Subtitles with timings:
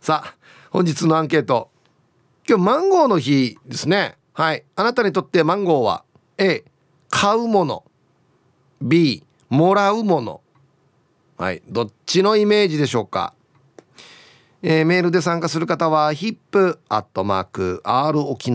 [0.00, 0.34] さあ
[0.70, 1.70] 本日のアンケート。
[2.48, 4.16] 今日マンゴーの日ですね。
[4.32, 4.64] はい。
[4.74, 6.04] あなたにとってマンゴーは
[6.38, 6.64] A
[7.10, 7.84] 買うもの。
[8.80, 10.40] B もらうもの。
[11.36, 11.60] はい。
[11.68, 13.34] どっちのイメージでしょうか。
[14.62, 18.52] えー、メールで参加する方は hip.r 沖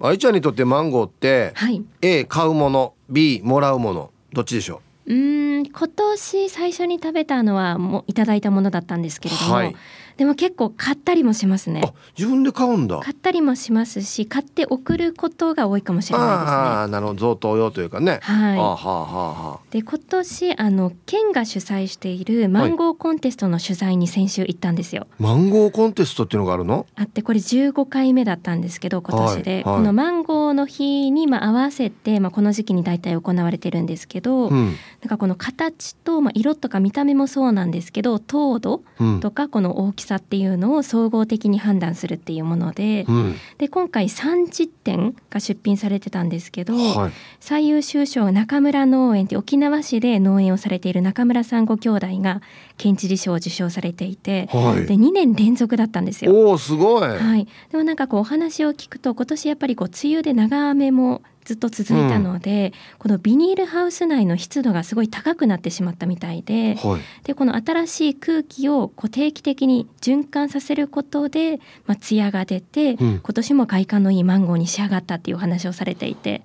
[0.00, 5.12] 愛ちゃんにとってマンゴーって、はい、A 買うもの B もらうものどっちでしょう？
[5.12, 5.16] う
[5.60, 9.76] ん今年最初に食べたのはもういただいたものだったんですけれども、はい、
[10.16, 11.82] でも結構買ったりもしますね。
[12.18, 12.98] 自分で買うんだ。
[13.00, 16.50] 買ったりもしますし買って送ることが多いかもしれないですね。
[16.50, 18.20] ああなるほど贈答用というかね。
[18.22, 18.58] はい。
[18.58, 26.86] はあはあはあ、で今年あの県が主催しているマンゴーコンテストの取材に先週行ったんですよ、はい、マンゴーコンテストっていうのがあるの？
[26.96, 29.62] あってこれ15回目だったんですけど今年で、はい。
[29.64, 38.82] はい、このマンゴーの日にまあ合わせてまあこの時期に大体行われてるんですけど、うん、なんかこの形とまあ色とか見た目もそうなんですけど糖度
[39.20, 52.42] とかこの大きさっていうのを総合的に判断するっていうものでうん、で今回30点が出品されてたんですけど、はい、最優秀賞中村農園って沖縄市で農園をされている中村さんご兄弟が
[52.76, 56.50] 県知事賞を受賞されていて、はい、で2年連続だったんですよ。
[56.50, 76.42] おすごい、はい、でもなんかこうお話を聞くと今年やっぱりこう梅雨で長雨もずっと続いたので、うん、このビニールハウス内の湿度がすごい高くなってしまったみたいではい、でこの新しい空気をこう定期的に循環させることで、まあ、艶が出て、うん、今年も外観のいいマンゴーに仕上がったっていうお話をされていて。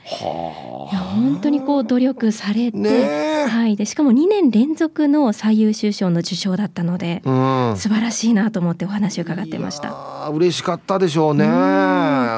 [0.92, 10.30] いや本当にこう努力されて、はい、でしかも2年連続の最優秀賞の受賞だったので、うん、素晴らしいなと思ってお話を伺ってました。
[10.34, 11.46] 嬉しかったでしょうね。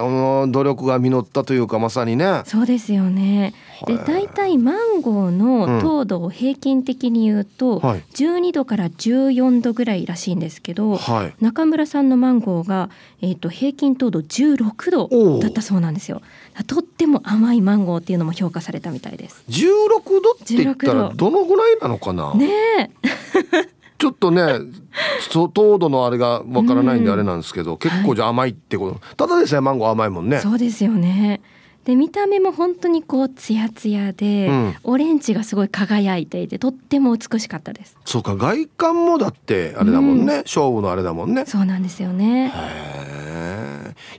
[0.02, 2.44] 努力が実ったというかまさにね。
[2.46, 3.54] そうですよね。
[3.86, 12.90] で大体マンゴーの糖度を平均的に言うと、はい、12度から14度ぐらいらしいんですけど、はい、中村さんのマンゴーが、
[13.22, 16.22] えーと、平均糖度16度だったそうなんですよ。
[16.68, 19.44] とっても甘いマンゴーっていうのも評価されたみたいです。
[19.50, 19.60] 16
[20.22, 22.34] 度って言ったらどのぐらいなのかな？
[22.34, 22.92] ね
[24.00, 24.44] ちょっとね
[25.30, 30.40] 糖度のあれがわからないんであれなんですけど、結構じゃ甘いってこと、はい、ただでさえマンゴー甘いもんね。
[30.40, 31.42] そうですよね。
[31.86, 37.98] で見た目も本当にこうツヤツヤで、うん、オレンジがすごい輝いていてとっても美しかったです。
[38.06, 41.46] そうか外観もだってあれだもんね、うん、勝負のあれだもんね。
[41.46, 42.54] そうなんですよね。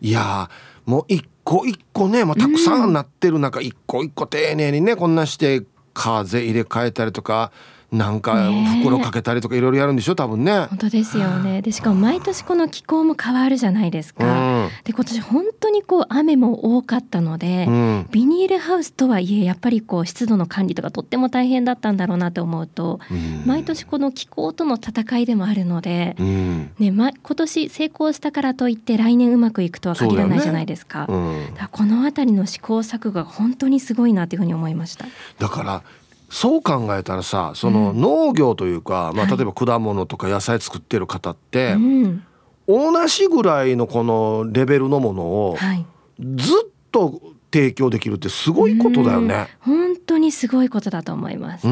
[0.00, 0.50] いや
[0.84, 2.92] もう一個一個ねもうたくさん。
[2.92, 5.64] なってる中、一個一個丁寧にねこんなして
[5.94, 7.52] 風入れ替えたりとか
[7.92, 10.14] なんか袋かけたりとかいろいろやるんでしょ？
[10.14, 10.66] 多分ね。
[10.66, 11.60] 本当ですよね。
[11.62, 26.14] でしかも毎年この気候も変わるじゃないですか、うん、で今年本当にこう雨も多かったので、うん、ビニールハウスとはいえやっぱりこう湿度の管理とかとっても大変だったんだろうなと思うと、うん、毎年この気候との戦いでもあるので、
[26.78, 35.06] ねま、今年成功したからといって来年うまくいくとは限らないじゃないですか、ね、この辺りの試行錯誤が本当にすごいなというふうに思いました。
[35.38, 35.82] だから
[36.30, 41.78] そう考えたらさその農業というか、うん、まあ、例えば果物とか野菜作ってる方って、はい、
[42.66, 45.58] 同じぐらいのこのレベルのものを
[46.20, 47.20] ずっと
[47.52, 49.48] 提供できるってすごいことだよね。
[49.60, 51.66] 本当にすごいことだと思います。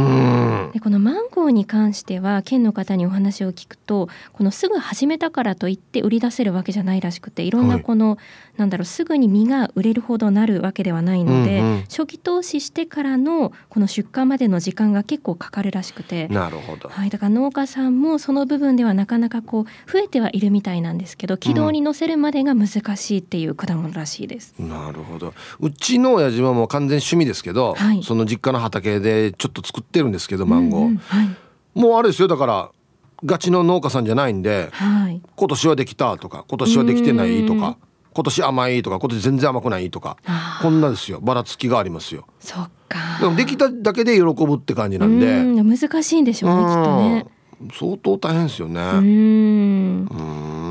[0.73, 8.19] でこのマンゴーに関しては県の方にお話を聞くとこのすぐ始めたからといって売り出せるわけじゃないらしくていろんなこの、はい、
[8.59, 16.29] なんだろうすぐに実が売れるほどなるわけではないので、うんうん、初期投資してからのこの出荷までの時間が結構かかるらしくて。
[16.29, 24.55] なるほど、はい、だから農家さんもその部分ではなかなかこう増えてはいるみたいなんですけど軌道に乗せるまでが難しいっていう果物らしいです。
[24.61, 25.35] うん、なるほど。
[25.61, 31.37] うちの親父はもう完全趣味ですけど、はい、その実家の畑でちょっと作ってるんですけどマンゴー、うんうんはい、
[31.75, 32.29] もうあれですよ。
[32.29, 32.71] だから
[33.25, 37.77] がちの農家さんじゃないんで、はい、今年はできたとか今年はできてないとか
[38.15, 40.17] 今年甘いとか今年全然甘くないとか
[40.63, 41.21] こんなですよ。
[41.21, 42.27] ばらつきがありますよ。
[42.41, 45.45] そっかでもできただけで喜ぶって感じなんで。
[45.45, 47.27] 難しいんでしょうねきっとね
[47.73, 48.81] 相当大変ですよね。
[48.81, 50.09] うん。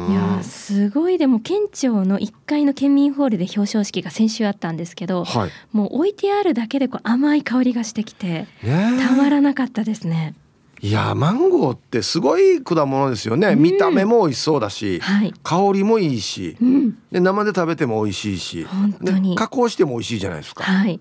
[0.10, 1.18] いやすごい。
[1.18, 10.36] でも県庁の1階の県民ホールで表彰式が先週あったんですけど、はい、もう置いてあるだけでこう甘い香りがしてきて、たまらなかったですね。
[10.82, 19.36] いやマンゴーってすごい果物ですよね、うん、見た目も美味しそうだし、はい、香りもいいし、うん、で生で食べても美味しいし本当に。
[19.36, 21.00] 加工しても美味しいじゃないですか、はい、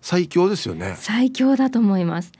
[0.00, 0.94] 最強ですよね。
[0.98, 2.32] 最強だと思います。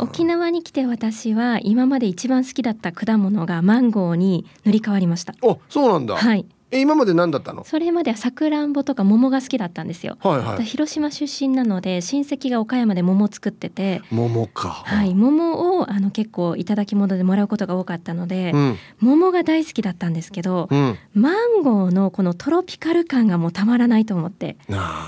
[0.00, 5.34] 沖縄に来て私は今まで一番好きだった果物がマンゴーに塗り替わりました。
[5.42, 6.16] おそうなんだ。
[6.16, 7.64] はいえ今まで何だったの？
[7.64, 14.02] それまではさくらんぼとか桃が好きだったんですよ、はいはい、広島出身なので親戚が岡山で桃作ってて。
[14.10, 14.68] 桃か。
[14.84, 15.14] はい。
[15.14, 24.56] 桃をあの結構いただき物でもらうことが多かったので、うん、桃が大好きだったんですけど、うん、マンゴーのこのトロピカル感がもうたまらないと思って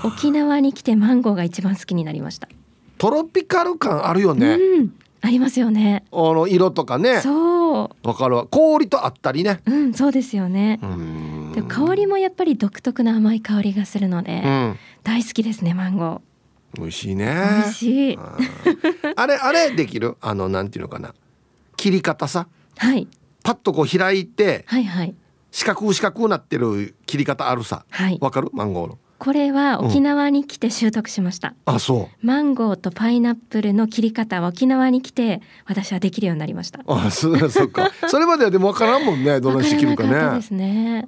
[0.05, 2.47] 沖縄に来てマンゴーが一番好きになりました。
[2.97, 4.93] トロピカル感あるよね、うん、
[5.27, 6.05] ありますよね。
[6.13, 7.19] あの色とかね。
[7.19, 8.07] そう。
[8.07, 8.45] わかるわ。
[8.45, 9.59] 氷とあったりね。
[9.65, 10.79] うんそうですよね。
[11.53, 16.79] で香りもやっぱり独特な甘い香りがするので、うん、大好きですねマンゴー。
[16.79, 17.25] 美味しいね。
[17.25, 18.19] 美味しい。
[19.17, 20.15] あれあれできる？
[20.21, 21.13] あのなんていうのかな。
[21.75, 22.47] 切り方さ。
[22.77, 23.09] はい。
[23.43, 25.13] パッとこう開いてはいはい。
[25.51, 27.85] 四角四角なってる切り方あるさ。
[27.89, 28.17] はい。
[28.21, 28.49] わかる？
[28.53, 32.25] マンゴーのこれは沖縄に来て習得しました、うん、あそう。
[32.25, 36.81] マンゴーとパイナップルの切り方は沖縄に来て私はできるようになりました。
[36.87, 37.91] あそそっか。
[38.07, 39.39] それまではでもわからんもんね。
[39.41, 40.37] どんなして切るかね。
[40.37, 41.07] ですね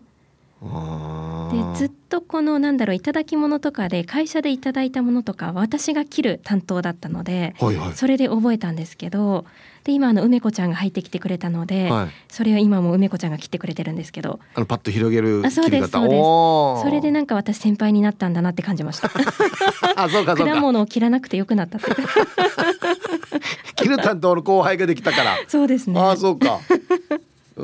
[0.61, 9.45] でずっとこのなんだろう頂き物とかで会社でいただいたものとか私が切る担当だったので、はいはい、それで覚えたんですけど
[9.85, 14.39] で今あの梅子ちゃんが入ってきてくれたので、はい、それを今も梅子ちゃんが切ってくれてるんですけど。
[14.53, 16.83] あのパッと広げるあそうですそうです。
[16.83, 19.09] それでなんか私先輩になったんだなって感じました。
[19.95, 20.53] あそうかそうか。
[20.53, 21.91] 果物を切らなくてよくなったって。
[23.75, 25.37] 切る担当の後輩ができたから。
[25.47, 25.99] そうですね。
[25.99, 26.59] あそうか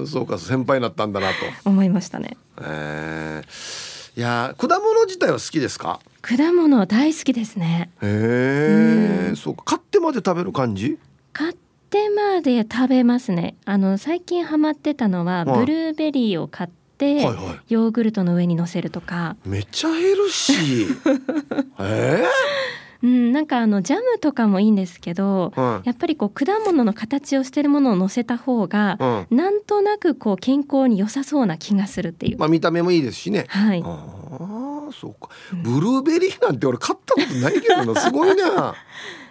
[0.07, 1.36] そうか先輩になったんだなと。
[1.69, 2.38] 思いましたね。
[2.62, 6.00] えー、いや果物自体は好きですか？
[6.21, 7.89] 果物大好きですね。
[8.01, 10.97] へえ、うそうか買ってまで食べる感じ？
[11.33, 11.56] 買っ
[11.89, 13.56] てまで食べますね。
[13.65, 19.36] あの最近ハマってたのは、ブルーベリーを買って、はいはい、ヨーグルトの上に乗せるとか。
[19.45, 21.65] めっちゃヘルシー。
[21.80, 28.97] えーうん、なんかあのジャムとかもいいんですけど、はい、やっぱりこう果物の形をしてるものを乗せた方が、
[29.29, 32.39] うん、なんとなくこう健康に良さそうな気がするっていう。
[32.39, 33.45] まあ見た目もいいですしね。
[33.49, 33.83] はい。
[33.85, 35.29] ああ、そうか。
[35.63, 38.73] ブルーベリーなんて俺買ったことないけどな、 すごいな。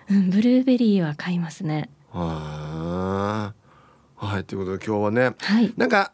[0.09, 1.91] うん、ブルーベリーは買いますね。
[2.13, 4.25] はい。
[4.25, 6.13] はい、ということで今日はね、はい、なんか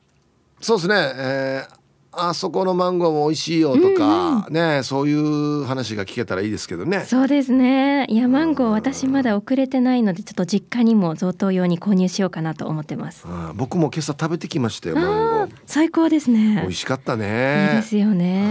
[0.60, 1.79] そうですね、えー、
[2.12, 7.04] あそこのマンゴーも美味しいよとか、うんうん、ねそういう話が聞けたらいいですけどね。
[7.04, 8.06] そうですね。
[8.08, 13.26] いやマンゴー私まだ遅れてないのでちょっと実家にも贈答用に購入しようかなと思ってます。
[13.54, 15.56] 僕も今朝食べてきましたよマンゴー。
[15.66, 16.60] 最高ですね。
[16.62, 17.68] 美味しかったね。
[17.70, 18.42] いいですよね。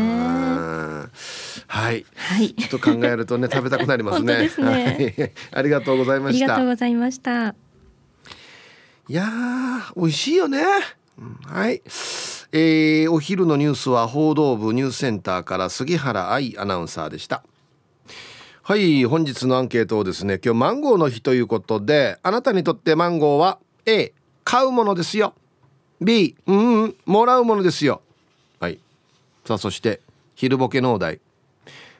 [1.67, 4.37] はい、はい、ちょっと考えるとね 食べたくなりますね。
[4.37, 6.45] ですね、はい、ありがとうございました。
[6.45, 7.55] ありがとうございました。
[9.09, 9.27] いや
[9.97, 10.63] 美味しいよね、
[11.47, 11.81] はい
[12.51, 17.43] えー、お昼のニュースは報道部ニュースセンターから杉原愛アナウンサーでした。
[18.63, 25.33] はい本日のアンケートをですね今日マンゴーの日ということであなたにとってマンゴーは A 買うものですよ。
[26.01, 28.01] B うん、うん、もらうものですよ。
[28.59, 28.79] はい。
[29.45, 30.01] さあそして
[30.35, 31.19] 昼ボケのお題。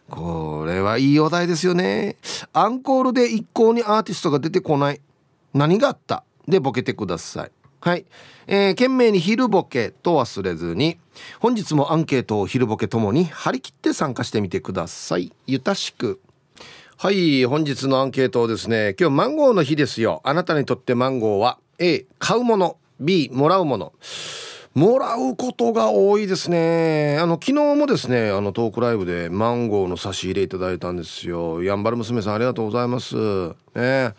[0.09, 2.17] これはいいお題ですよね。
[2.53, 5.01] アンコールで一向にアーティストが出てこない。
[5.53, 6.23] 何があった？
[6.47, 7.51] でボケてください。
[7.81, 8.05] はい、
[8.47, 10.99] えー、懸命に昼ボケと忘れずに
[11.39, 15.31] 本日もアンケートを昼ボケともに張り切って参加してみてください。
[15.47, 16.19] ゆたしく。
[16.97, 20.19] はい本日のアンケートをですね今日マンゴーの日ですよ。
[20.25, 22.77] あなたにとってマンゴーは A 買うもの。
[22.99, 23.93] B もらうもの。
[24.75, 27.17] もらうことが多いですね。
[27.17, 31.63] あの昨日もですねあのトークライブでマンゴーの差し入れいただいたんですよ。
[31.63, 33.15] やんばる娘さんありがとうございます。
[33.73, 34.13] ね。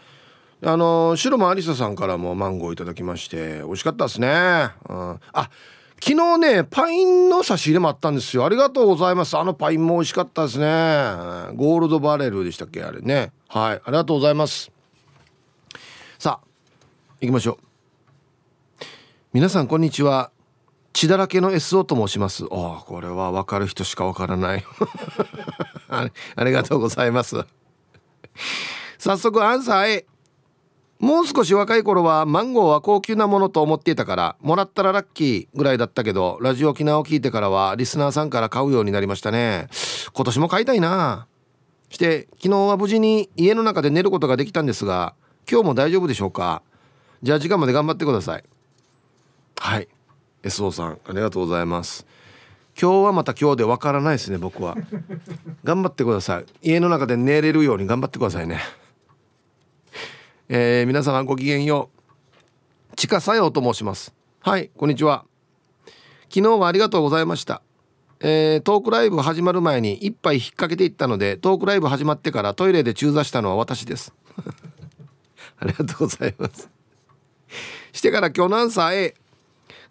[0.62, 4.28] あの白間ありささんからもマンゴーいただきまして美味しかったですね、
[4.88, 5.50] うん、あ
[6.02, 8.46] 昨日ねパインの差し入れもあったんですよ。
[8.46, 9.36] ありがとうございます。
[9.36, 10.64] あのパインも美味しかったですね。
[11.54, 12.82] ゴールドバレルでしたっけ？
[12.82, 13.32] あれね。
[13.48, 13.82] はい。
[13.84, 14.72] ありがとうございます。
[16.18, 16.46] さあ
[17.20, 18.84] 行きましょう。
[19.34, 20.30] 皆さんこんにちは。
[20.94, 22.46] 血だらけの SO と申します。
[22.50, 24.64] あこれは分かる人しか分からない。
[25.88, 26.08] あ
[26.42, 27.44] りがとうございます。
[28.98, 30.06] 早速アンサー A
[31.00, 39.68] もう少し若い頃はマンゴーは高級なものと思っていたからもらったらラッキーぐらいだったけどラジオ沖縄を聞いてからはリスナーさんから買うようになりましたね。
[40.12, 41.26] 今年も買いたいな。
[41.88, 45.14] して昨日は無事に家の中で寝ることができたんですが
[45.50, 46.62] 今日も大丈夫でしょうか？
[47.22, 48.44] じゃあ時間まで頑張ってください。
[49.58, 49.88] はい。
[50.42, 52.06] SO さんありがとうございます。
[52.80, 54.76] 今日はまた今日でわからないですね僕は。
[55.64, 56.44] 頑張ってください。
[56.62, 58.60] 家の中で寝れるように頑張ってくださいね。
[60.52, 61.90] えー、皆様ごきげんよ
[62.92, 62.96] う。
[62.96, 64.12] 地下作用と申します。
[64.40, 65.24] はいこんにちは。
[66.22, 67.62] 昨日はありがとうございました。
[68.18, 74.12] えー、トークライブ始まる前に一杯引っ掛けていったのでトークライブ始まってからトイレで中座したのは私です。
[75.60, 76.68] ありがとうございます。
[77.92, 79.14] してから今日のアンサー A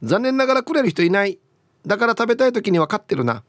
[0.04, 1.39] 残念ながらくれる人いない。
[1.86, 3.44] だから食べたい時には勝ってるな。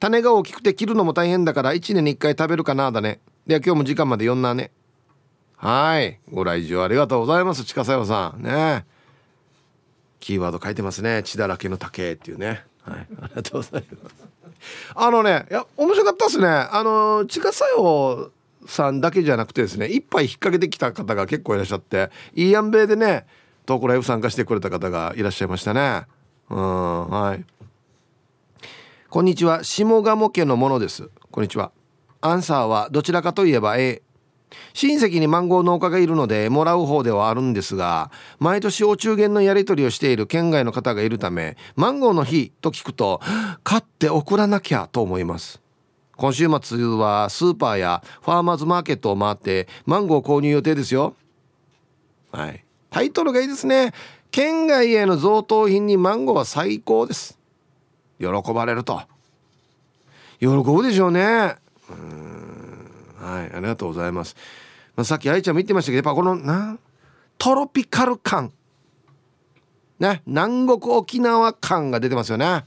[0.00, 3.20] 種が大きくて切るのも大変だから1年に1回食べるかなだね。
[3.46, 4.72] では今日も時間まで読んなね。
[5.60, 6.18] はい。
[6.32, 7.64] ご来場ありがとうございます。
[7.64, 8.42] 近さよさん。
[8.42, 8.86] ね。
[10.18, 11.22] キーワード書いてますね。
[11.22, 12.64] 血だらけの竹っていうね。
[12.82, 13.06] はい。
[13.20, 14.14] ありがとうございます。
[14.94, 16.46] あのねいや面白かったですね。
[16.48, 18.30] あの近さよ
[18.66, 23.26] さんだけじゃなくてですね一杯引っ掛けてきた方が結構いらっしゃっていいやんべいでね
[23.66, 26.04] トークライブ参加してくれた方がいらっしゃいましたね。
[26.48, 27.44] うんはい。
[29.10, 29.62] こんにちは。
[29.62, 31.10] 下鴨家のものです。
[31.30, 31.72] こんにちは。
[32.22, 34.02] アンサーはどちらかといえば A
[34.74, 43.20] 親戚にマンゴー農家がいるのでもらう方ではあるんですが毎年お中元のやり取りをしている県外の方がいるためマンゴーの日と聞くと
[43.62, 45.60] 買って送らなきゃと思います。
[46.16, 51.14] 今週末はスーパーやファーマーズマーケットを回ってマンゴー購入予定ですよ。
[52.30, 52.62] はい。
[52.90, 53.92] タイトルがいいですね。
[54.30, 57.38] 県外への贈答品にマンゴーは最高です。
[58.18, 59.00] 喜ばれると。
[60.40, 61.56] 喜ぶでしょうね。
[61.88, 62.39] うん。
[63.20, 64.34] はいありがとうございます、
[64.96, 66.78] まあ、さっき愛ちゃんも言ってましたけどやっぱこのな
[67.40, 68.52] トロピカル感。
[69.98, 72.66] ね南国沖縄感が出てますよね。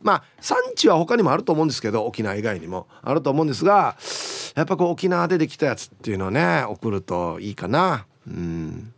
[0.00, 2.86] まあ産地は他にもあると思うんですけど沖縄以外にも。
[3.02, 3.96] あると思うんですが
[4.54, 8.06] やっぱこう沖縄でできたやつっていうのをね送るといいかな。
[8.28, 8.92] うん。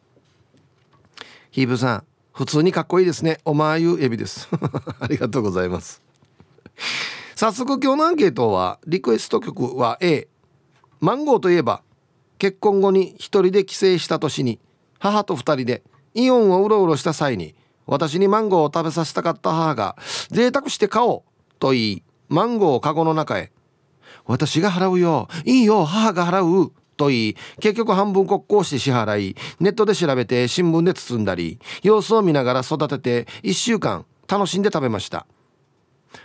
[1.51, 3.39] ヒーブさん普通にかっこいいですね。
[3.47, 4.49] おまゆエビです。
[5.01, 6.03] ありがとうございます。
[7.35, 10.29] 早速今日のアンケートはリクエスト曲は A
[11.05, 11.83] マンゴーといえば
[12.39, 14.59] 結婚後に一人で帰省した年に
[14.99, 15.83] 母と二人で
[16.15, 19.99] イオンをうろうろした際に私にマンゴーを食べさせたかった母が
[20.31, 21.23] 贅沢して買おう
[21.59, 23.53] と言いマンゴーをカゴの中へ。
[24.25, 25.29] 私が払うよ。
[25.45, 25.85] いいよ。
[25.85, 26.73] 母が払う。
[26.97, 29.37] と言い結局半分国交して支払い。
[29.61, 35.27] ネットで調べて新聞で包んだり様子を見ながら育てて1週間楽しんで食べました。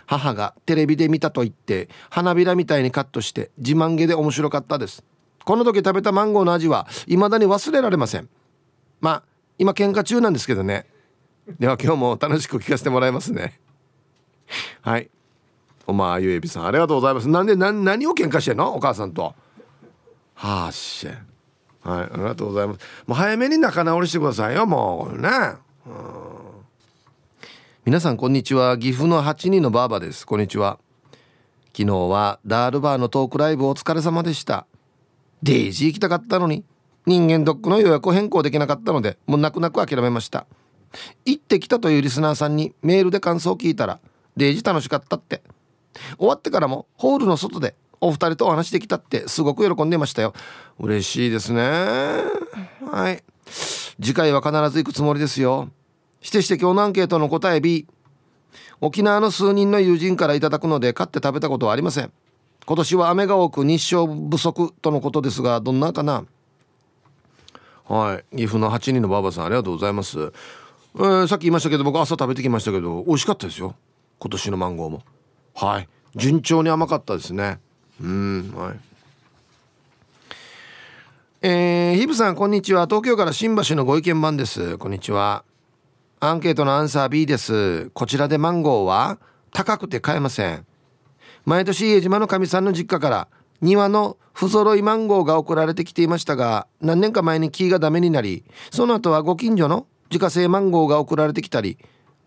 [0.06, 5.02] 母がテレビで見たと言って花びらみたいにカットして自慢げで面白かったです。
[5.44, 8.28] この時食べたマンゴーの味は未だに忘れられません。
[9.00, 9.22] まあ
[9.58, 10.86] 今喧嘩中なんですけどね。
[11.58, 13.60] では今日も楽しく聞かせてもらいますね。
[14.82, 15.10] はい。
[15.86, 17.28] おまゆえびさんありがとうございます。
[17.28, 18.74] なんで何何を喧嘩してんの？
[18.74, 19.34] お母さんと。
[20.34, 21.16] はあしはい
[21.84, 22.80] ありがとうございます。
[23.06, 25.20] もう早めに仲直りしてくださいよもう。
[25.20, 25.28] ね。
[25.86, 26.29] うん。
[27.90, 28.78] 皆さんこんにちは。
[28.78, 30.24] 岐阜の8人のバーバです。
[30.24, 30.78] こんにちは。
[31.76, 34.68] 昨日はダールバーのトークライブお疲れ様でした。
[35.42, 36.64] デイジー行きたかったのに。
[37.04, 40.46] 人間ドックの予約を変更できなかったのでもう泣く泣く諦めました。
[41.24, 43.98] 行ってきたというリスナーさんにメールで感想を聞いたら
[44.36, 45.42] デイジー楽しかったって。
[46.16, 50.32] 終わってからもホールの外でお二人とお話できたってすごく喜んでましたよ。
[50.78, 51.60] 嬉しいですね。
[52.88, 53.24] はい。
[54.00, 55.70] 次回は必ず行くつもりですよ。
[56.22, 57.86] してして今日のアンケートの答え B
[58.80, 62.12] 沖縄の数人の友人からいただくので買って食べたことはありません。
[62.66, 66.24] 今年は雨が多く日照不足とのことですがどんなかな？
[67.88, 68.36] はい。
[68.36, 73.74] 岐阜の8人のばあばさんありがとうございます、えー、さっき言いましたけど僕朝食べてきましたけど美味しかったですよ。
[74.18, 75.02] 今年のマンゴーも。
[75.54, 75.88] はい。
[76.14, 77.58] 順調に甘かったですね。
[78.00, 78.80] うんはい。
[81.42, 82.86] えー、ヒブさんこんにちは。
[82.86, 84.78] 東京から新橋のご意見番です。
[84.78, 85.44] こんにちは。
[86.22, 87.88] アンケートのアンサー B です。
[87.94, 89.18] こちらでマンゴーは
[89.52, 90.66] 高くて買えません。
[91.46, 93.28] 毎年家島のかみさんの実家から
[93.62, 101.78] 庭の不揃いマンゴーが送られてきていましたが何年か前に木がダメになりその後はご近所の自家製マンゴーが送られてきたり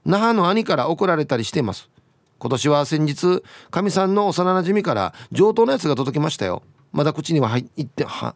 [0.06, 1.92] 那覇の兄から送られたりしています。
[2.40, 6.64] 今年は先日かみさんの幼なじみから上等なやつが届きましたよ。
[6.92, 8.36] まだ口には入っては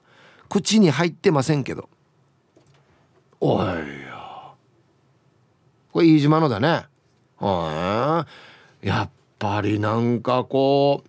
[0.50, 1.90] 口に入ってませんけど。
[3.42, 4.07] おい。
[5.98, 6.86] これ飯島のだね。
[7.40, 8.28] は
[8.84, 11.04] やっぱりなんかこ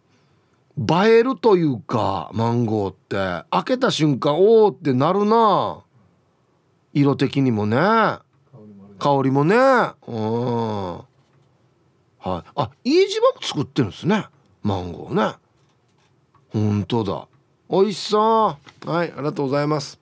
[0.79, 3.47] う映えるというかマンゴーって。
[3.51, 5.83] 開けた瞬間おおってなるな。
[6.95, 7.77] 色的にもね。
[7.77, 8.23] 香
[9.25, 9.57] りもね。
[9.57, 10.95] うん。
[10.97, 11.05] はい。
[12.57, 14.25] あ飯島も作ってるんですね。
[14.63, 15.37] マンゴーね。
[16.49, 17.29] 本当だ。
[17.69, 18.91] 美味しそう。
[18.91, 19.98] はいありがとうございます。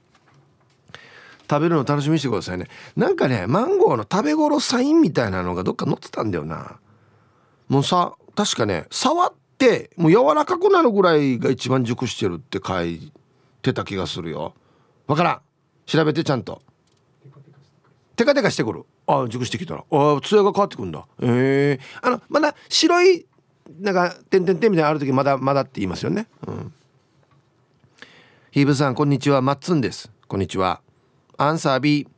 [1.48, 2.66] 食べるの楽しみにしてくださいね。
[2.96, 6.78] なんかねマンゴーの食べ頃サインみたいなのがどっか載ってたんだよな。
[7.68, 13.12] もうさ確かね触ってもう柔らかくなるぐらいが一番熟してるって書い
[13.62, 14.54] てた気がするよ。
[15.06, 15.40] わからん。
[15.86, 16.60] 調べてちゃんと。
[18.16, 18.84] テカテカしてくる。
[19.06, 21.06] ああ熟してきたらあ艶が変わってくるんだ。
[21.22, 21.82] ええ。
[22.02, 23.26] ー、あのまだ白い
[23.80, 26.26] なんか点々点みたいなある時まだまだって言いますよね。
[26.46, 26.72] うん。
[28.50, 29.42] ヒーブさんこんにちは。
[29.42, 30.10] マッツンです。
[30.28, 30.80] こんにちは。
[31.38, 32.08] アンサー B.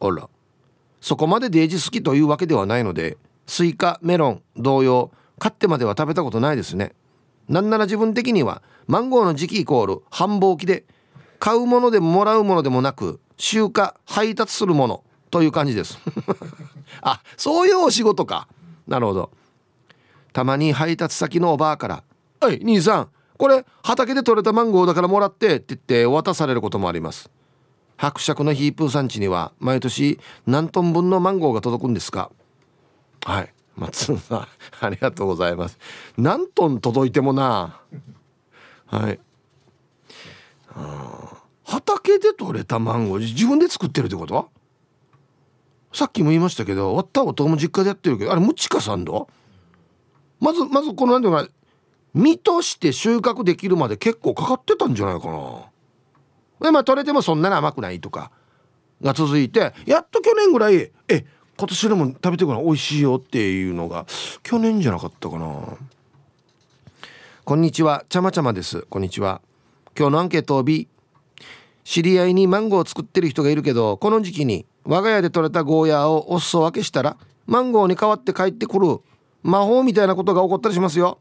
[0.00, 0.28] あら
[1.00, 6.92] そこまでデージ好きというわけではないのでスイカメロン同様買ってまでは食べたことないですね。
[7.48, 10.84] なんなら自分的にはマンゴーの時期イコール繁忙期で
[11.38, 13.72] 買うものでももらうものでもなく集荷
[14.04, 15.98] 配達するものという感じです。
[17.00, 18.48] あそういうお仕事か。
[18.86, 19.30] なるほど。
[20.32, 22.02] たまに配達先のおばあから
[22.40, 23.08] 「はい兄さん
[23.38, 27.30] これ畑で採れたマンゴーだからもらって」って言って渡されることもあります。
[27.98, 32.30] 伯爵のヒープー産地には毎年何トン分のマンゴーが届くんですか？
[33.24, 33.52] はい。
[33.76, 34.46] 松野さん
[34.80, 35.78] ありがとうございます。
[36.16, 37.80] 何トン届いてもな。
[38.86, 39.20] はい。
[41.64, 44.48] 畑で採れたマンゴー自分で作ってるってこと？
[45.92, 49.28] さっきも言いましたけどわった男も実家でやってるけどあれムチカさんど
[50.38, 51.48] まずまずこの何ていうか
[52.14, 55.67] 実として収穫できるまで結構かかってたんじゃないかな。
[56.60, 58.30] でまあ取れてもそんなに甘くないとか
[59.02, 61.24] が続いてやっと去年ぐらいえ
[61.56, 64.06] 今年でも食べてごらん美味しいよっていうのが
[64.42, 65.76] 去年じゃなかったかな。
[67.44, 68.04] こんにちは。
[68.08, 68.82] ちゃまちゃまです。
[68.82, 69.40] こんにちは。
[69.98, 70.86] 今日のアンケートを B
[71.82, 78.98] 知り合いにマンゴーを作ってる人がいるけどこの時期に我が家で採れたゴーヤーをお裾分けしたらマンゴーに代わって帰ってくる
[79.42, 81.18] 魔法みたいなことが起こったりしますよ。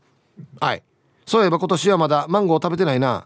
[0.60, 0.84] はい。
[1.26, 3.26] そういえば今年はまだマンゴー食べてないな。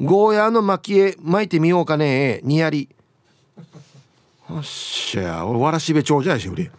[0.00, 2.88] ゴーヤーの薪へ巻いてみようかねにやり。
[4.48, 6.70] おっしゃ俺わらしべ長者やし俺。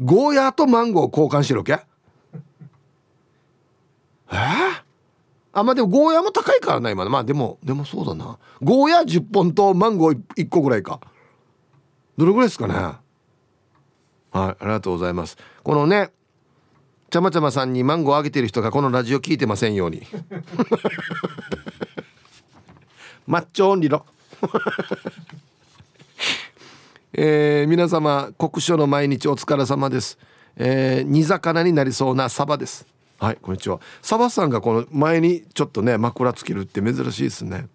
[0.00, 1.76] ゴーヤーとマンゴー交換してるわけえ？
[4.30, 4.36] ー、
[5.52, 8.38] あまあでもゴーヤーも高いからな今まあでもでもそうだな。
[8.62, 11.00] ゴーヤー10本とマンゴー1個ぐらいか。
[12.16, 12.74] どれぐらいですかね？
[12.74, 12.94] はい
[14.32, 15.36] ありがとうございます。
[15.64, 16.10] このね
[17.10, 20.06] ちゃまちゃまさんにマンゴーあげてる人がこのラジオ聞いてませんように。
[23.28, 24.06] マッチョオンリロ
[27.12, 30.18] えー、皆様国書の毎日お疲れ様です、
[30.56, 32.86] えー、煮魚になりそうなサバです。
[33.18, 33.80] はいこんにちは。
[34.00, 37.68] サバさんがこの前にちょっとね枕つけるって珍しいですね。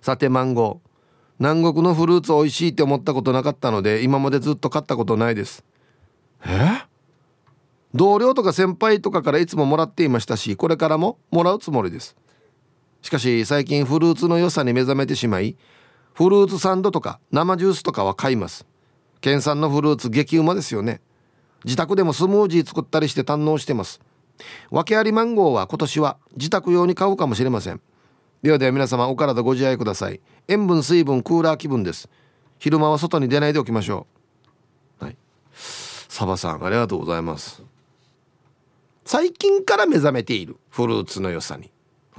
[0.00, 0.88] さてマンゴー。
[1.38, 5.62] 南国のフルーツ美味しいって思ったことなかったので今までずっと買ったことないです。
[6.46, 6.86] え？
[7.94, 12.16] 同僚とか先輩とかからいつももらっていましたしこれからももらうつもりです。
[13.02, 15.56] しかし最近フルーツの良さに目覚めてしまい
[16.14, 18.66] フルーツサンドとか生ジュースとかは買います。
[19.20, 21.00] 県産のフルーツ激うまですよね。
[21.64, 24.00] 自宅でもスムージー作ったりして堪能してます。
[24.70, 27.80] 訳ありマンゴーは今年は自宅用に買うかもしれません。
[28.42, 30.20] ではでは皆様お体ご自愛ください。
[30.48, 32.08] 塩分水分クーラー気分です。
[32.58, 34.06] 昼間は外に出ないでおきましょ
[35.00, 35.04] う。
[35.04, 35.16] はい。
[35.54, 37.62] サバさんありがとうございます。
[39.04, 41.70] 最近から目覚めているフルーツの良さに。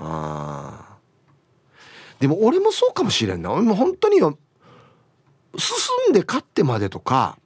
[0.01, 0.97] ああ
[2.19, 3.51] でも俺もそうかもしれんな。
[3.51, 4.37] 俺も本当によ
[5.57, 7.37] 進んで勝ってまでとか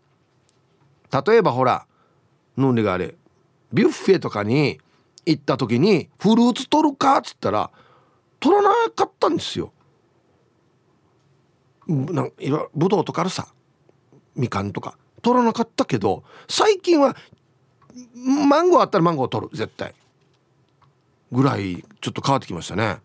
[1.26, 1.86] 例えばほら
[2.58, 3.16] 飲んでがあれ
[3.74, 4.80] ビュッフェとかに
[5.26, 7.72] 行った時にフルーツ取るかっつったら
[8.40, 9.74] 取らなかったんですよ。
[11.88, 13.48] なんいろぶどうとかあるさ
[14.36, 14.98] みかんとか。
[15.22, 17.16] 取らなかったけど最近は
[18.48, 19.96] マンゴーあったらマンゴー取る絶対。
[21.36, 22.98] ぐらいちょっと変わってきましたね。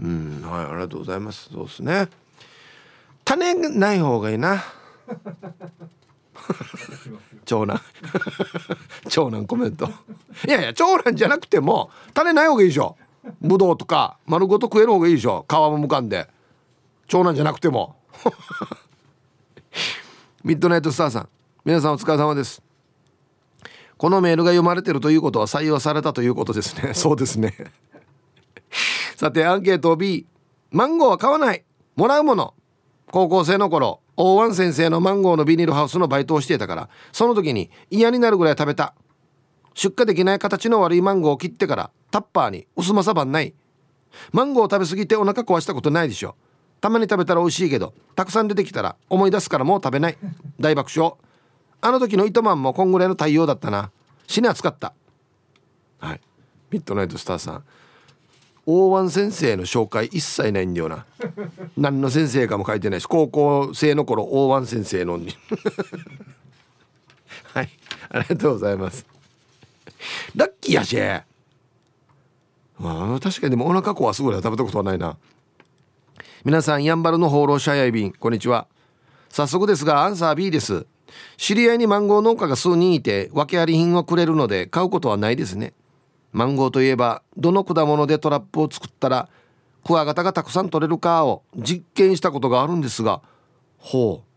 [0.00, 1.50] うんはいありがとうございます。
[1.52, 2.08] そうですね。
[3.24, 4.62] 種ない方がいいな。
[7.44, 7.80] 長男。
[9.08, 9.88] 長男コメント。
[10.46, 12.96] いやいや長男じゃなくても種ない方がいいでしょ。
[13.40, 15.44] ぶどうとか丸ごと食える方がいいでしょ。
[15.48, 16.28] 皮もむかんで。
[17.06, 17.96] 長男じゃなくても。
[20.42, 21.28] ミッドナイトスターさん
[21.64, 22.60] 皆さんお疲れ様です
[24.02, 26.92] このメールが読まれてるということは採用されたということですね。
[26.98, 27.54] そうですね。
[29.14, 30.26] さてアンケート B
[30.72, 31.62] マンゴーは買わない。
[31.94, 32.52] もらうもの。
[33.12, 38.92] 高校生の頃大湾先生のマンゴーのビニールハウスのバイトをしていたからその時に嫌になるぐらい食べた。
[39.74, 43.54] 出荷できない形の悪いマンゴーを切ってからタッパーに薄まさばんない。
[44.32, 46.34] マンゴーを食べ過ぎてお腹壊したことないでしょ。
[46.80, 50.18] たまに食べたら美味しいけどたくさん出てきたら思い出すからもう食べない。
[50.58, 51.14] 大爆笑
[51.84, 53.90] あの時の糸満もこんぐらいの対応だったな。
[54.28, 54.94] 死に暑かった。
[55.98, 56.20] はい。
[56.70, 57.64] ミッドナイトスターさん。
[58.64, 61.04] 大湾先生の紹介一切ないんだよな。
[61.76, 65.36] 何の先生かも書いてないし高校生の頃大湾先生のに。
[67.52, 67.68] はい。
[68.10, 69.04] ありがとうございます。
[70.36, 70.96] ラッキーやし。
[72.78, 75.16] まあ確かにでもお腹壊すぐらい食べたことはないな。
[76.44, 78.12] 皆さんやんばるの放浪者やいびん。
[78.12, 78.68] こんにちは。
[79.30, 80.86] 早速ですがアンサー B です。
[81.36, 85.72] 知り合いにマンゴー農家が数人いて訳あり品をくれるので買うことはないですね。
[86.32, 89.28] マンゴーといえばどの果物でトラップを作ったら
[89.84, 93.20] クワガタがたくさん取れるかを実験したことがあるんですが
[93.78, 94.32] ほう。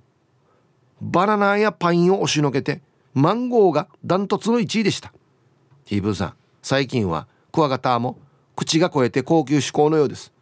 [1.02, 2.82] バナナやパインを押しのけて
[3.14, 5.14] マンゴーがダントツの1位でした。
[5.86, 8.18] ヒーブーさん最近はクワガタも
[8.56, 10.34] 口が超えて高級志向のようです。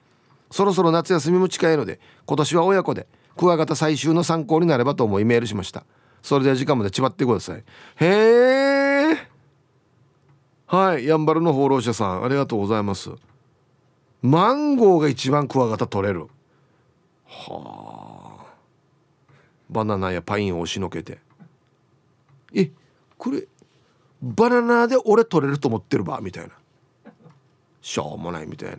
[0.52, 5.84] そろそろ夏休みも近いので今年は親子でクワガタ最終の参考になればと思いメールしました。
[6.24, 7.58] それでは時間までちまってください。
[7.58, 7.64] へ
[8.00, 9.28] え
[10.66, 13.12] はいやんばるの放浪者さんありがとうございます。
[14.24, 16.28] マンゴーが一番クワガタ取れる。
[17.26, 18.46] はあ
[19.70, 21.20] バナナやパインを押しのけて。
[22.56, 22.72] え
[23.18, 23.46] これ
[24.22, 26.22] バナナで俺取れると思ってるば？
[26.22, 26.54] みたいな。
[27.82, 28.78] しょうもないみたいな。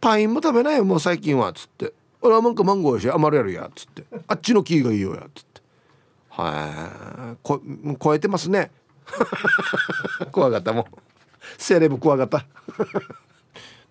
[0.00, 1.50] パインも食べないよもう最近は。
[1.50, 1.92] っつって。
[2.20, 3.66] 俺はなんかマンゴーやし余るやるや。
[3.66, 4.04] っつって。
[4.28, 5.22] あっちの木がいいよや。
[5.26, 5.51] っつって。
[6.34, 7.36] はい。
[7.42, 7.60] こ
[8.00, 8.70] 超えてますね。
[10.32, 10.86] クワガタも
[11.58, 12.46] セレブクワガタ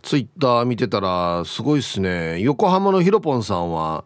[0.02, 2.40] ツイッター見てたらすごいっすね。
[2.42, 4.04] 横浜のひろぽんさんは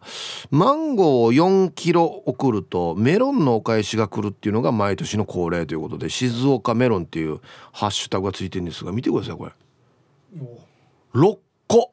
[0.50, 7.40] マンゴーを4キロ送るとメロンのお返しが来るっていうのが毎年の恒例ということで静岡メロンっていう
[7.72, 9.52] ハッシュタグがついてるんですが見てくださいこれ。
[11.14, 11.92] 6個。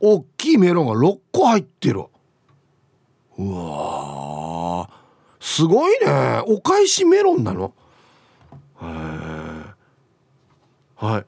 [0.00, 2.04] 大きいメロンが6個入ってる。
[3.38, 4.11] うわ
[5.42, 6.40] すごいね。
[6.46, 7.74] お返しメロンなの？
[8.76, 9.74] は
[11.18, 11.24] い。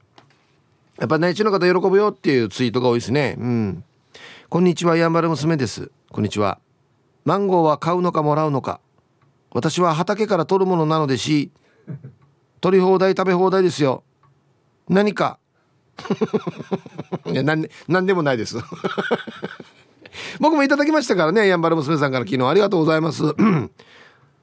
[0.97, 3.35] やっぱ内地の方喜ぶよっていうツイートが多いですね。
[3.37, 3.83] うん。
[4.47, 5.91] こんにちはやんばる娘です。
[6.11, 6.59] こんにちは。
[7.25, 8.79] マンゴーは買うのかもらうのか。
[9.51, 11.51] 私は畑から取るものなのでし
[12.61, 14.05] 取り放題食べ放題ですよ。
[14.87, 15.39] 何か。
[17.25, 18.55] いや何何でもないです。
[20.39, 23.23] 僕もいただきましたからねやんばる娘さんから昨日ありがとうございます。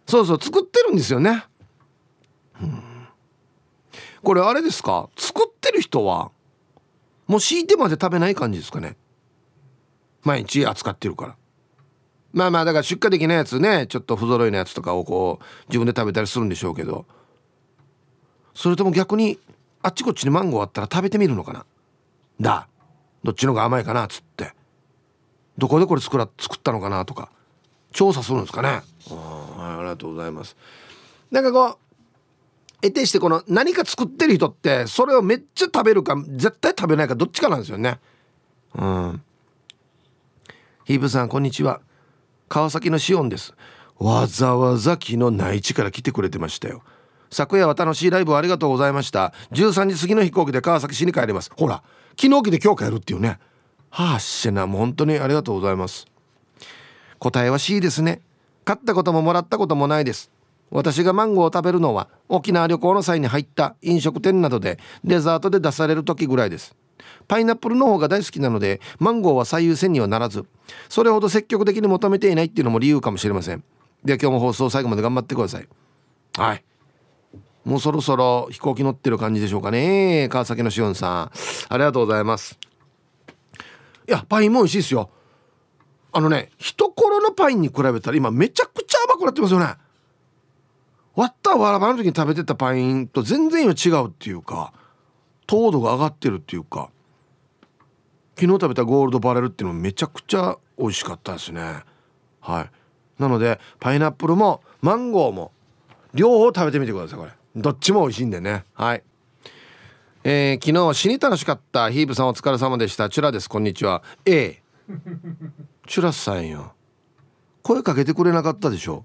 [0.06, 1.44] そうそう作ってるんですよね、
[2.60, 2.82] うん、
[4.22, 5.08] これあれですか？
[5.16, 6.30] 作ってる人は
[7.26, 8.96] もう敷いてまで食べない感じですかね？
[10.22, 11.36] 毎日扱ってるから。
[12.32, 17.06] まあまあだから出荷できないやつねちょっと不揃いのやつとかをこう自分で食べたりするんでしょうけど。
[18.54, 19.38] それとも逆に
[19.82, 21.64] あっちこっちにマンゴーあったら食べてみるのかな？
[22.40, 22.68] だ。
[23.24, 24.52] どっちのが甘いかなっつって。
[25.56, 27.30] どこでこれ作ら作ったのかなとか
[27.92, 28.82] 調査するんですかね？
[29.10, 30.56] うんはいありがとうございます。
[31.30, 31.78] なんかこう
[32.82, 38.00] 得てしてこの何か作ってる人ってそれをめっちゃ食べるか絶対食べないかどっちかなんですよね。
[38.74, 39.22] うん。
[40.84, 41.80] ヒープさんこんにちは。
[42.48, 43.54] 川崎のシオンです。
[43.98, 46.82] わざわざ昨日内地から来てくれてましたよ。
[47.30, 49.32] 昨夜は楽しいライブありがとうございました。
[49.52, 51.50] 13時過ぎの飛行機で川崎市に帰ります。
[51.56, 51.84] ほら
[52.20, 53.38] 昨日来て今日帰るっていうね。
[53.90, 56.06] はあしなもう本当にありがとうございます。
[57.20, 58.22] 答えは C ですね。
[58.64, 60.30] 買ったことももらったこともないです。
[60.70, 66.74] 私がマンゴーを食べるのは沖縄旅行の際に入った飲食店などでデザートで出される時ぐらいです。
[67.28, 70.46] パイナップルの方が大好きなのでマンゴーは最優先にはならず
[70.88, 73.62] それほど積極的に求めていないっていうのも理由かもしれません。
[74.04, 75.68] では今日も放送最後まで頑張ってください。
[76.36, 76.64] はい。
[77.64, 80.28] もうそろそろ飛行機乗ってる感じでしょうかね。
[80.30, 81.30] 川崎のしおんさん。
[81.68, 82.58] ありがとうございます。
[84.08, 85.10] いやパインも美味しいですよ。
[86.12, 86.90] あのね一
[87.32, 89.74] のパインに比べたら今めちゃくちゃ甘くなってますよね。
[91.14, 94.72] 割ったわらばの時に食べてたパインと全然今違うっていうか
[95.46, 96.90] 糖度が上がってるっていうか
[98.34, 101.82] 昨日食べたゴールドバレルっていうのもめちゃくちゃ美味しかったですね。
[102.40, 102.70] はい。
[103.20, 105.52] なのでパイナップルもマンゴーも
[106.14, 107.32] 両方食べてみてくださいこれ。
[107.54, 108.64] どっちも美味しいんでね。
[108.74, 109.02] はい。
[110.24, 113.08] えー、昨日死に楽しかったヒープさんお疲れ様でした。
[113.10, 113.50] チュラです。
[113.50, 114.02] こんにちは。
[114.24, 114.62] A
[115.86, 116.74] チュラさんよ。
[117.62, 119.04] 声かけてくれなかったでしょ。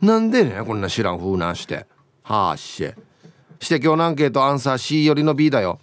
[0.00, 1.86] なんでねこんな知らん風なして。
[2.22, 2.94] はあし
[3.60, 5.78] して今日のアンケートアンサー C よりの B だよ。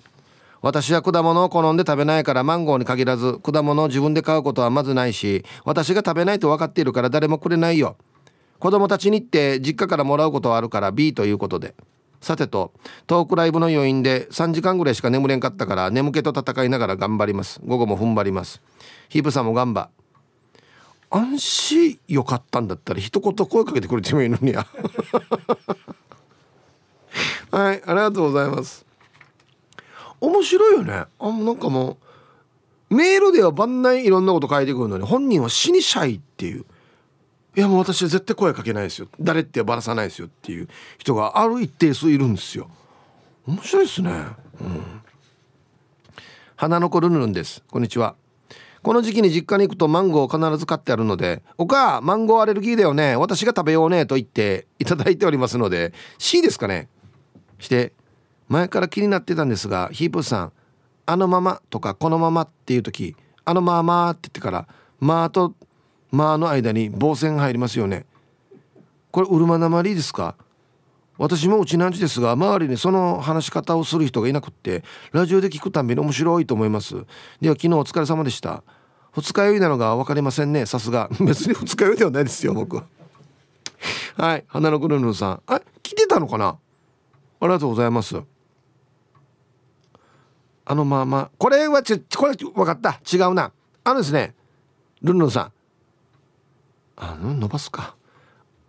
[0.61, 7.95] 私は果物を好んで食べないからマンゴーに限らず果物を自分で買うことはまずないし私が食べないと分かっているから誰もくれないよ。
[8.59, 11.75] 子供たちにって実家からもらうことはあるから B ということで。
[12.19, 12.73] さてと
[13.05, 17.61] トークライブの余韻で3時間ぐらいしか眠れんかったから眠気と戦いながら頑張ります。
[17.63, 18.61] 午後も踏ん張ります。
[19.09, 19.73] ヒープさんもガン
[21.09, 24.67] 安心よかったんだったら一言声かけてくれてもいいのにや。
[27.51, 28.85] はいありがとうございます。
[30.19, 31.05] 面白いよね。
[31.19, 31.97] あなんかも
[32.89, 36.65] うメールでは万内いろんなこと書いてくるのに本人は死にシャイっていう。
[37.55, 39.07] いやもう私は絶対声かけないですよ。
[39.19, 40.67] 誰ってばらさないですよっていう。
[40.97, 42.69] 人がある一定数いるんですよ。
[43.47, 44.11] 面白いですね。
[44.61, 45.01] うん。
[46.55, 47.63] 花の子ルンルンです。
[47.69, 48.15] こんにちは。
[48.87, 53.17] この時期に実家に行くとマンゴーを必ず買ってあるので「おかマンゴーアレルギーだよね。
[53.17, 56.87] 私が食べようね」と言っていただいておりますので C ですかね？
[57.59, 57.91] して
[58.47, 60.53] 前から気になってたんですがヒープさん
[61.05, 64.65] 「あのまま」とか「このまま」っていう時「あのまま」って言ってから
[65.01, 65.53] 「まあ」と
[66.09, 68.05] 「まあ」の間に棒線が入りますよね。
[69.11, 70.37] これうるまなまりですか？
[71.17, 76.93] 私もうちなんちですが周りにその話し方をする人がいなくってラジオで聞くたびに面白いと思います。
[77.41, 78.63] では昨日お疲れ様でした。
[79.19, 80.67] 二日酔いなのが分かりませんね。
[80.67, 81.09] さすが。
[81.19, 82.83] 別に二日酔いではないですよ僕は。
[84.37, 84.43] い。
[84.47, 85.41] 花のくるぬさん。
[85.47, 86.49] あ来てたのかな？
[86.49, 86.57] あ
[87.41, 88.15] りがとうございます。
[90.65, 92.99] あのまあまあこれはちこれ分かった。
[93.11, 93.51] 違うな。
[93.83, 94.35] あのですね
[95.01, 95.51] ルンルンさん。
[96.97, 97.95] あの伸ばすか。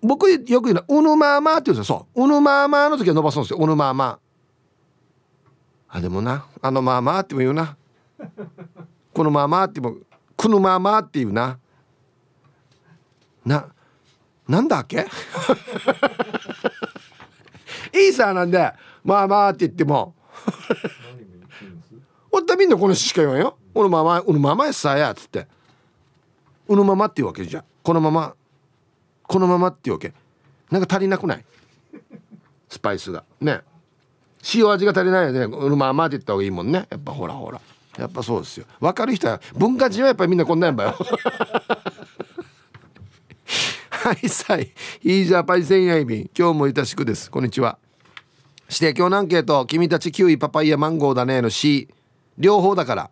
[0.01, 2.07] 僕よく言うのは「うぬまあまあ」って言うんですよ。
[2.15, 4.19] そう「うぬまあまあ」の時は伸ばすんですよ「うぬまあまあ」
[5.99, 7.77] あでもな「あのまあまあ」っても言うな
[9.13, 9.97] 「このまあまあ」っても
[10.39, 11.59] 「くぬまあまあ」って言うな。
[13.45, 13.67] な
[14.47, 15.07] なんだっけ？
[17.93, 18.73] いいさなんで
[19.05, 20.15] 「まあまあ」って言っても。
[22.31, 25.49] おったみんなこのしか言わんよ「うぬまあまあ」「うぬまあまあやさや」っつって
[26.69, 27.61] 「うぬまま」って言うわけじゃ。
[27.61, 28.35] んこのまま
[29.25, 30.13] このままっていうわけ。
[30.71, 31.45] なんか足りなくない？
[32.69, 33.25] スパイスが。
[33.41, 33.63] ね。
[34.55, 35.41] 塩味が足りないよね。
[35.45, 36.87] うままって言った方がいいもんね。
[36.91, 37.61] やっぱほらほら
[37.99, 38.67] やっぱそうですよ。
[38.81, 40.97] 分かる人は文化人はやっぱりみんなこんなんやんばよ。
[43.91, 44.71] はいさい。
[45.03, 46.31] いいじゃパイセンヤイビン。
[46.39, 47.29] 今日もいたしくです。
[47.29, 47.77] こんにちは。
[48.69, 51.89] して今日のアンケート君たちキウイパパイヤマンゴーだねの C
[52.39, 53.11] 両方だから。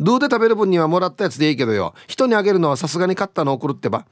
[0.00, 1.94] どうで食べる分にはもらったやつでいいけどよ。
[2.06, 4.06] 人にあげるのはさすがに買ったの送るってば。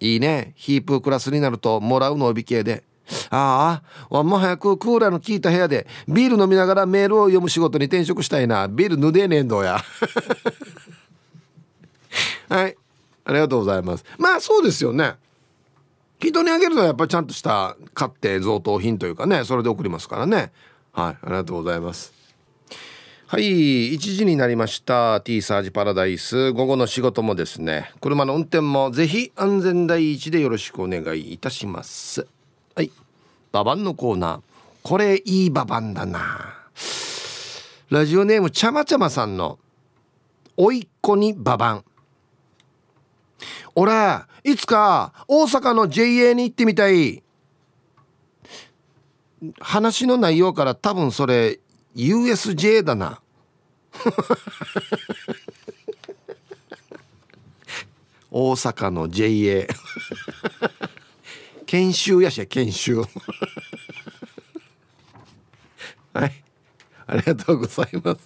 [0.00, 0.54] いいね。
[0.56, 2.82] ヒープークラスになるともらうのをび系で。
[3.30, 8.68] ああわんも早くクーラーの効いた部屋でビール飲みながらメールを読む仕事に転職したいな。
[8.68, 9.82] ビールぬでねえんどや。
[12.48, 12.76] はい。
[13.24, 14.04] ありがとうございます。
[14.18, 15.14] まあそうですよね。
[16.20, 20.52] 人にあげるのはやっぱりちゃんとした買って贈答品というかねそれで送りますからね。
[20.92, 21.16] はい。
[21.22, 22.12] ありがとうございます。
[23.26, 23.94] はい。
[23.94, 25.20] 1時になりました。
[25.20, 26.52] T サージパラダイス。
[26.52, 27.92] 午後の仕事もですね。
[28.00, 32.26] 車の運転もぜひ安全第一でよろしくお願いいたします。
[33.52, 34.40] ババンのコーナー。
[34.82, 36.54] これいいババンだな。
[37.90, 39.58] ラジオネームちゃまちゃまさんの
[40.56, 41.84] おいっ子にババン。
[43.74, 43.92] 俺
[44.44, 47.22] いつか大阪の JA に行ってみたい。
[49.60, 51.60] 話の内容から多分それ
[51.94, 53.20] USJ だな。
[58.30, 59.66] 大阪の JA
[61.66, 63.02] 研修やし研修
[66.12, 66.44] はい
[67.08, 68.20] ありがとうございます。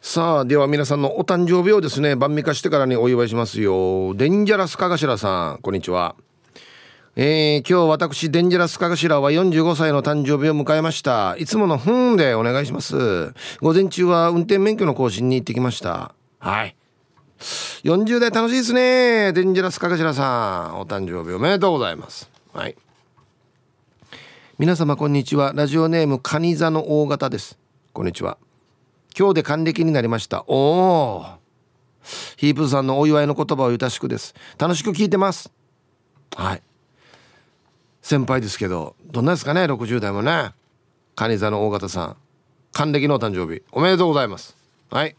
[0.00, 4.14] さあでは皆さんのお誕生日をですね晩味化してからにお祝いしますよ。
[4.14, 6.16] デンジャラスかがしらさんこんにちは。
[7.14, 11.36] えー、今日私デンジャラスカガシラは45歳の誕生日を迎えました。
[11.36, 13.34] いつものふんでお願いします。
[13.60, 16.14] 午前中は運転免許の更新に行ってきました。
[16.38, 16.74] はい。
[17.84, 20.80] 40代楽しいですねデンジャラスカガシラさん。
[20.80, 22.30] お誕生日おめでとうございます。
[22.54, 22.76] はい。
[24.58, 25.52] 皆様こんにちは。
[25.54, 27.61] ラジオネームカニ座の大型です。
[27.92, 28.38] こんにちは。
[29.18, 30.44] 今日で還暦になりました。
[30.46, 31.26] おお
[32.38, 34.34] ヒープーさんのお祝いの言葉をゆたしくです。
[34.58, 35.52] 楽しく聞いてます。
[36.34, 36.62] はい。
[38.00, 40.52] 先輩ですけどどんなですかね60代もね。
[41.16, 42.16] 蟹座の大型さん。
[42.72, 43.62] 還暦のお誕生日。
[43.72, 44.56] おめでとうございます。
[44.90, 45.14] はい。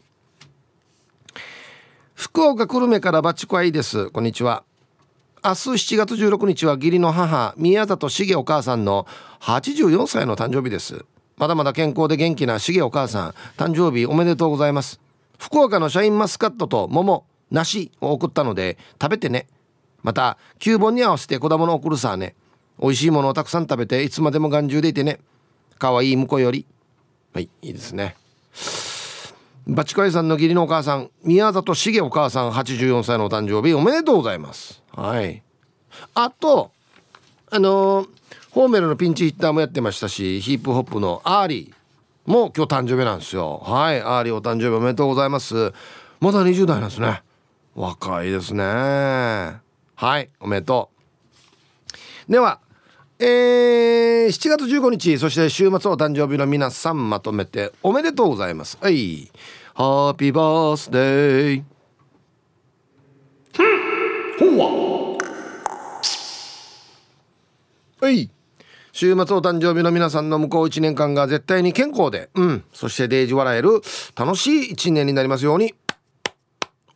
[2.14, 4.10] 福岡久留米からバチコアイです。
[4.10, 4.64] こんにちは。
[5.44, 9.06] 明日7月16日は義理の母宮里茂お母さんの
[9.42, 11.04] 84歳の誕生日です。
[11.36, 15.00] まだまだ健康で元気な茂お母さん誕生日おめでとうございます。
[15.38, 19.46] 福岡のシャインマスカットと桃梨を送ったので食べてね。
[20.02, 22.34] また9本に合わせて子供の送るさね。
[22.80, 25.20] 美味しいものをたくさん食べていつまでも眼中でいてね。
[25.78, 26.66] かわい婿より。
[27.32, 28.16] はいいいですね。
[29.66, 34.82] バチコイさんの義理のお母さん宮里茂お母さん84歳のお誕生日おめでとうございます。
[34.92, 35.42] はい。
[36.14, 36.70] あと
[37.50, 38.08] あのー、
[38.54, 43.60] ホーメルのピンチヒッターもやってましたしヒップホップのアーリーも今日誕生日なんですよ。
[43.64, 45.72] はいアーリーお誕生日おめでとうございます。
[46.20, 47.24] まだ20代なんですね。
[47.74, 48.62] 若いですね。
[48.62, 49.60] は
[50.20, 50.88] いおめでと
[52.28, 52.30] う。
[52.30, 52.60] では
[53.18, 58.78] えー、7月15日そして週末お誕生日の皆さんまとめておめでとうございます。
[58.80, 59.32] はい
[59.74, 61.64] ハッピーバースデー
[64.38, 65.18] ほわ
[68.00, 68.30] はい
[68.94, 73.82] 週末お誕生日の皆さんの向こう1年間が絶対に健康で、うん、そしてデージ笑える
[74.14, 75.74] 楽しい1年になりますように。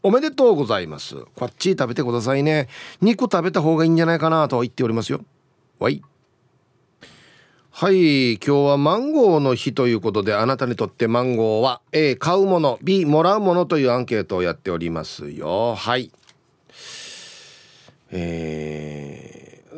[0.05, 1.17] おめでとうございます。
[1.35, 2.69] こっち食べてくださいね。
[3.01, 5.25] 肉食べた方がいいんじゃないかなと言っておりますよ。
[5.81, 6.01] わい。
[7.73, 15.75] はい、今日はマンゴーの日ということで、あなたにとってマンゴーは A、買うもの、B、もらうものというアンケートをやっておりますよ。
[15.75, 16.13] はい。
[18.13, 19.28] えー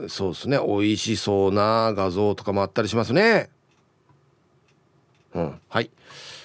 [0.08, 0.58] そうですね。
[0.58, 3.50] 美味しそうな画像とかもあったりしますね。
[5.34, 5.60] うん。
[5.68, 5.90] はい。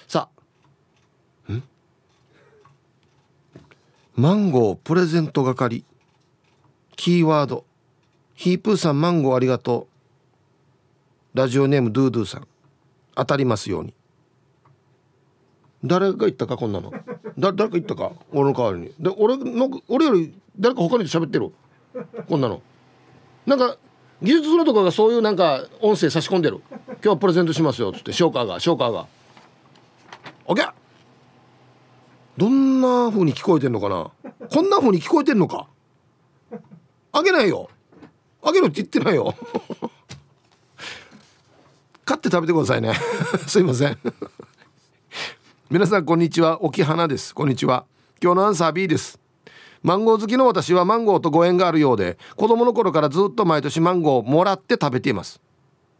[0.07, 0.29] さ
[1.47, 1.51] あ。
[1.51, 1.63] ん？
[4.15, 5.83] マンゴープレゼント係。
[6.95, 7.65] キーワード。
[8.33, 9.87] ヒープーさんマンゴーありがと
[11.33, 11.37] う。
[11.37, 12.47] ラジオネームドゥドゥさん。
[13.15, 13.93] 当たりますように。
[15.83, 16.91] 誰が言ったかこんなの。
[16.91, 18.93] だ誰か言ったか俺の代わりに。
[18.99, 21.51] で俺の俺より誰か他の人喋ってる？
[22.27, 22.61] こんなの。
[23.45, 23.77] なんか
[24.21, 26.61] 技術のとかがそういうなんか音声差し込んでる。
[26.87, 27.89] 今日はプレゼントしますよ。
[27.89, 29.07] っつってショーカーがショーカーが。
[30.47, 30.71] OK
[32.37, 34.11] どんな風に聞こえてんのかな？
[34.47, 35.67] こんな風に聞こえてんのか？
[37.11, 37.69] あげないよ。
[38.41, 39.33] あげろって言ってないよ。
[42.03, 42.93] 買って食べてくださいね。
[43.47, 43.97] すいません。
[45.69, 46.63] 皆さんこんにちは。
[46.63, 47.33] 沖花です。
[47.33, 47.85] こんにちは。
[48.21, 49.19] 今日のアンサー B です。
[49.85, 55.39] マンゴー好きの私はマンゴーとご縁があるようで子供の頃からずっと毎年マンゴーをもらって食べています。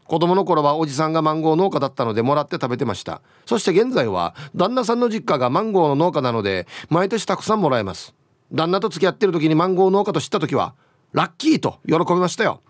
[0.06, 3.22] 子供の頃はおじさんがマンゴー農家だったのでもらって食べてました。
[3.44, 8.12] そして現在は旦那さんの実家がマンゴーの農家なので毎年たくさんもらえます。
[8.50, 10.74] 旦那と付き合ってる時にマンゴー農家と知った時は
[11.12, 12.62] ラッキーと喜びましたよ。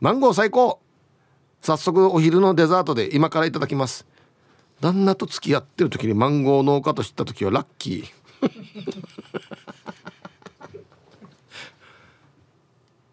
[0.00, 0.78] マンゴー最高。
[1.62, 4.06] 早速お昼のデザートで今からいただきます。
[4.82, 8.24] 旦那と付き合ってる時にマンゴー農家と知った時はラッキー。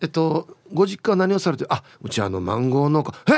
[0.01, 3.13] えっとご実家は何をされてあうちあのマンゴー農家。
[3.27, 3.31] え？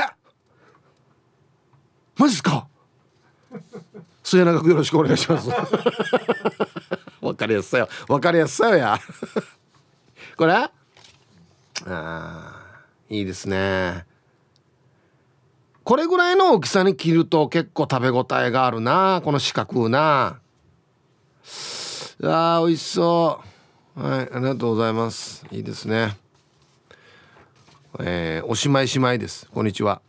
[2.16, 2.66] マジですか？
[4.22, 5.50] 末永くよろしくお願いします。
[7.20, 7.88] わかりやすさよ。
[8.08, 8.98] わかりやすさよや。
[10.36, 10.54] これ？
[10.54, 10.70] あ
[11.86, 12.56] あ
[13.10, 14.06] いいですね。
[15.82, 20.40] これぐらいの大きさに切ると結構食べ応えがあるなこの四角な。
[22.22, 23.40] あ美味しそ
[23.96, 24.00] う。
[24.02, 25.44] はいありがとうございます。
[25.50, 26.16] いいですね。
[28.00, 29.48] えー、おしまいしまいです。
[29.52, 30.00] こんにちは。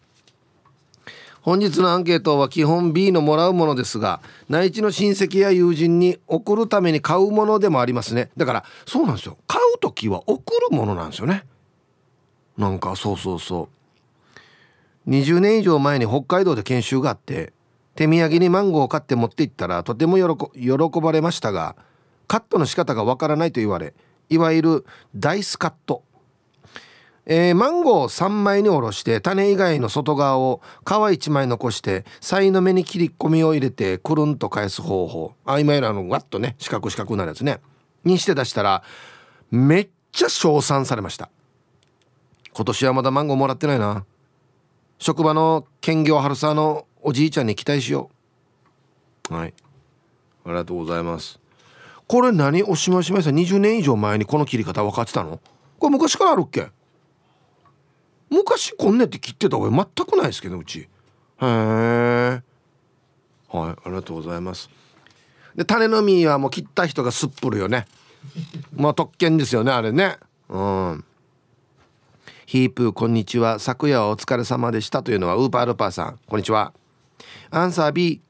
[1.42, 4.20] 本日のアンケートは基本 B のもらうものですが
[4.50, 8.32] 内地の親戚や友人に送るために買うものでもありますね。
[8.36, 9.38] だからそうなんですよ。
[9.46, 11.44] 買う時は送るものなんですよね。
[12.58, 13.70] なんかそうそうそ
[15.06, 15.10] う。
[15.10, 17.54] 20年以上前に北海道で研修があって
[17.94, 21.76] 手土産にマンゴーを買って持って行ったらとても喜ばれましたが
[22.28, 23.94] カットの仕方がわからないと言われ
[24.30, 26.02] いわゆるダイスカット。
[27.28, 35.34] えー、マンゴー3枚におろして種以外の外側を皮1枚残してさいの目に切り込みを入れてくるんと返す方法。
[35.46, 37.60] あ今やるあのワッとね四角四角になるやつね。
[38.04, 38.84] にして出したら
[39.50, 41.30] めっちゃ称賛されました。
[42.54, 44.06] 今年はまだマンゴーもらってないな。
[45.00, 48.12] 職場の兼業春沢のおじいちゃんに期待しよ
[49.32, 49.34] う。
[49.34, 49.54] はい。
[50.46, 51.40] ありがとうございます。
[52.08, 55.40] これ何おしまいしまいさん20年以上前にこの切り方分かってたの？
[55.80, 56.68] これ昔からあるっけ？
[58.30, 60.80] 昔こんねって切ってた方が全くないですけどうち。
[60.80, 60.88] へ
[61.42, 62.42] え
[63.50, 64.70] はいありがとうございます。
[65.56, 67.86] で種の実はもう切った人がすっぷるよね。
[68.76, 70.18] まあ特権ですよねあれね。
[70.50, 71.06] うん。
[72.46, 73.60] ヒープーこんにちは。
[73.60, 76.20] 昨夜はお疲れ様でしたというのはウーパールーパーさん。
[76.28, 76.74] こんにちは。
[77.50, 78.22] アンサー B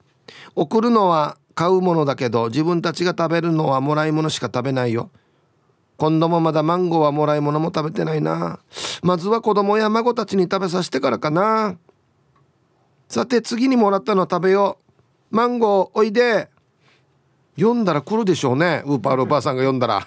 [0.55, 5.09] 送るのは買うものだけど自分たちが食べるのはもらい物しか食べないよ。
[5.97, 8.59] 今度もまだマンゴーはもらい物も食べてないな。
[9.01, 11.77] まずは子供や孫たちに食べさせてからかな。
[13.07, 14.77] さて次にもらったの食べよ
[15.31, 15.35] う。
[15.35, 16.49] マンゴーおいで。
[17.57, 18.83] 読んだら来るでしょうね。
[18.85, 20.05] ウーパールーパーさんが読んだら。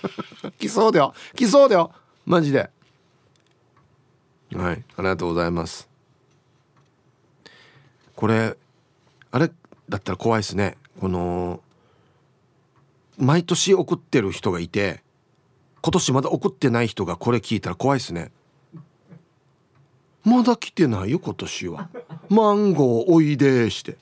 [0.58, 1.12] 来そうだよ。
[1.34, 1.92] 来そうだよ。
[2.24, 2.70] マジで。
[4.54, 4.84] はい。
[4.96, 5.88] ありがとうございます。
[8.14, 8.56] これ
[9.30, 9.50] あれ
[9.90, 10.78] だったら怖いですね。
[10.98, 11.60] この
[13.18, 15.04] 毎年送ってる人がいて。
[15.86, 18.32] 今年まだ送ってない人がこれ聞いたら怖いですね。
[20.24, 21.88] まだ来てないよ今年は。
[22.28, 23.96] マンゴーおいでして。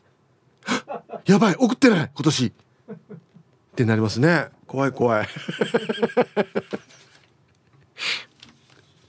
[1.29, 2.47] やばい送ってない今年。
[2.47, 2.53] っ
[3.77, 4.49] てなりますね。
[4.67, 5.29] 怖い怖い。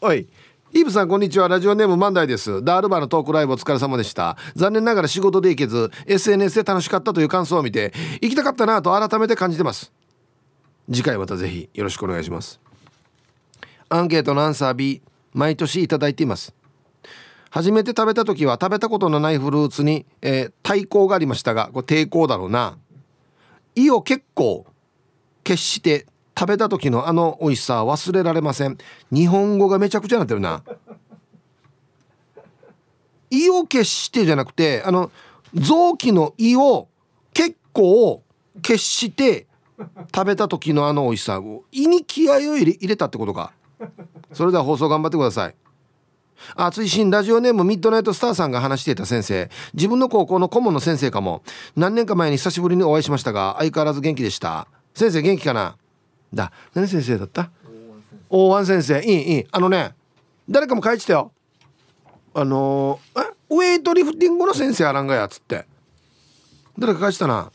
[0.01, 0.27] おい
[0.73, 1.47] イブさんこんにちは。
[1.47, 2.61] ラジオネーム万代です。
[2.61, 4.35] ダールバーのトークライブお疲れ様でした。
[4.57, 9.93] 残念ながら仕事で行けず SNS で楽しかったという感想を見て行きたかったなと改めて感じてます。
[10.91, 12.64] 次回またぜひよろしくお願いします。
[13.95, 15.01] アンケートのアンサー B
[15.33, 16.53] 毎年いただいています。
[17.49, 22.77] 初めて食べた時は食べたことのないフルーツに、えー、対抗がありましたがこれ抵抗だろうな。
[23.75, 24.65] 胃を結構
[25.43, 26.05] 決して
[26.37, 28.77] 食べた時のあの美味しさは忘れられません。
[29.11, 30.63] 日本語がめちゃくちゃなってるな。
[33.29, 35.11] 胃を決してじゃなくてあの
[35.53, 36.89] 臓器の胃を
[37.33, 38.21] 結構
[38.61, 39.47] 決して
[40.13, 43.53] 食べた時のあの美味しさを胃に気合を入れ入れたってことか。
[44.33, 45.55] それでは放送頑張ってください。
[46.55, 49.49] あ追伸ラジオネームミッドナイトスターさんが話していた先生。
[49.73, 51.43] 自分の高校の顧問の先生かも。
[51.75, 54.67] 何年か前に久しぶりにお会いしましたが相変わらず元気でした。
[54.93, 55.77] 先生元気かな？
[56.33, 56.51] だ。
[56.73, 57.49] 何先生だった？
[58.29, 59.01] 大湾先生。
[59.01, 59.45] いいいい。
[59.51, 59.95] あのね
[60.49, 61.31] 誰かも書いてたよ。
[62.33, 65.65] あのー、ウェイトリフティングの先生あらんがやつって。
[66.77, 67.51] 誰か書いてたな。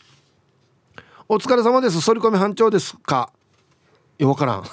[1.29, 2.01] お疲れ様です。
[2.01, 3.31] 反り込み班長ですか？
[4.21, 4.65] や分からん。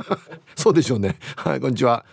[0.56, 1.18] そうでしょうね。
[1.36, 2.04] はいこんにちは。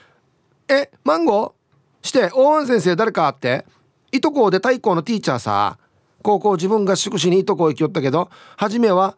[0.68, 2.08] えマンゴー？
[2.08, 3.30] して大湾先生誰か？
[3.30, 3.66] って。
[4.12, 5.78] いとこで太鼓のティーチャーさ。
[6.22, 9.18] 高校自分が宿舎にいとこ行きよったけど初めは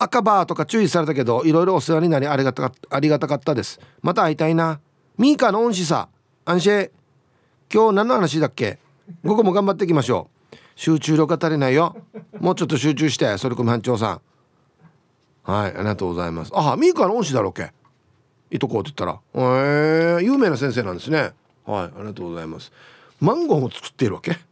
[0.00, 3.80] 赤バーとか注意されたけどいろいろお世話になりありがたかありがたかったです。
[4.00, 4.80] また会いたいな。
[5.18, 6.08] ミーカの恩師さ。
[6.44, 6.90] 安心。
[7.72, 8.78] 今日何の話だっけ？
[9.24, 10.56] 午後も頑張っていきましょう。
[10.76, 11.96] 集中力が足りないよ。
[12.38, 14.20] もうちょっと集中して反り込み班長さん。
[15.44, 16.50] はいありがとうございます。
[16.54, 17.72] あミーカの恩師だろうけ。
[18.50, 19.18] いとこって言ったら。
[19.34, 21.18] えー、有名な先生なんですね。
[21.18, 21.32] はい
[21.84, 22.72] ありがとうございます。
[23.20, 24.36] マンゴーも作っているわけ？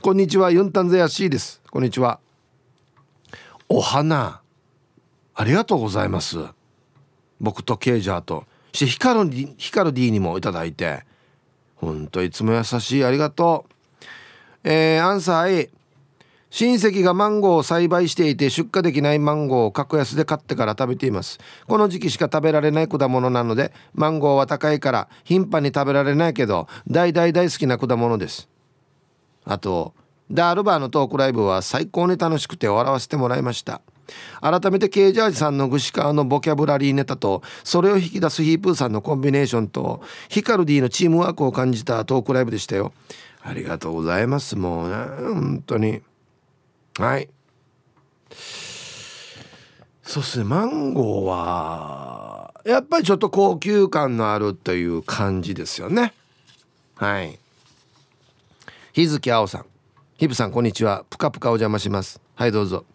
[0.00, 1.60] こんにちはユンタンゼヤシーです。
[1.70, 2.18] こんにちは。
[3.68, 4.40] お花。
[5.34, 6.38] ありがとうございます。
[7.40, 8.44] 僕とケイジャーと。
[8.72, 11.04] してヒカルディヒカル D にもいただいて。
[11.76, 13.04] ほんといつも優しい。
[13.04, 13.72] ありがとう。
[14.64, 15.70] えー、アンサー A
[16.56, 21.38] 親戚がマンゴーを栽培していて出荷できないマンゴーを格安で買ってから食べています。
[21.66, 28.48] この時期しか食べられない果物なのでマンゴーは高いから頻繁に食べられないけど大大大好きな果物です。
[29.44, 29.92] あと
[30.30, 33.82] ダールバーのトークライブは最高に楽しくて笑わせてもらいました。
[34.40, 40.00] 改めてケージャージさんのグシカーのボキャブラリーネタとそれを引き出すヒープーさんのコンビネーションと
[40.30, 42.94] ヒカルディのチームワークを感じたトークライブでしたよ。
[43.42, 44.56] ありがとうございます。
[44.56, 44.96] もうね
[45.34, 46.00] 本当に。
[46.98, 47.28] はい。
[50.02, 50.44] そうっすね。
[50.44, 56.14] マンゴーはやっぱりちょっと高級感のあるという感じですよね。
[56.94, 57.38] はい。
[58.94, 59.66] 日月青さん。
[60.16, 61.04] ヒブさんこんにちは。
[61.10, 62.20] ぷかぷかお邪魔します。
[62.34, 62.86] はいどうぞ。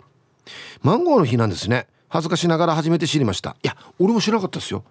[0.81, 1.87] マンゴーの日なんですね。
[2.09, 3.55] 恥ずかしながら初めて知りました。
[3.61, 4.83] いや俺も知らなかったですよ。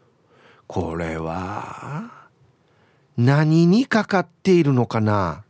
[0.68, 2.10] これは
[3.16, 5.42] 何にかかっているのかな？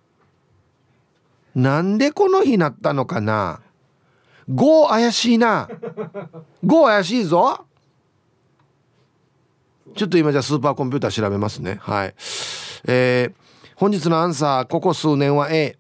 [1.55, 3.61] なんでこの日なったのかな
[4.49, 5.69] ?5 怪しいな。
[6.65, 7.65] 5怪しいぞ。
[9.97, 11.79] ちょっと今じゃスーパーコンピューター調べますね。
[11.81, 12.15] はい。
[12.87, 13.35] えー、
[13.77, 15.77] 本日のアンサー、ここ数年は A。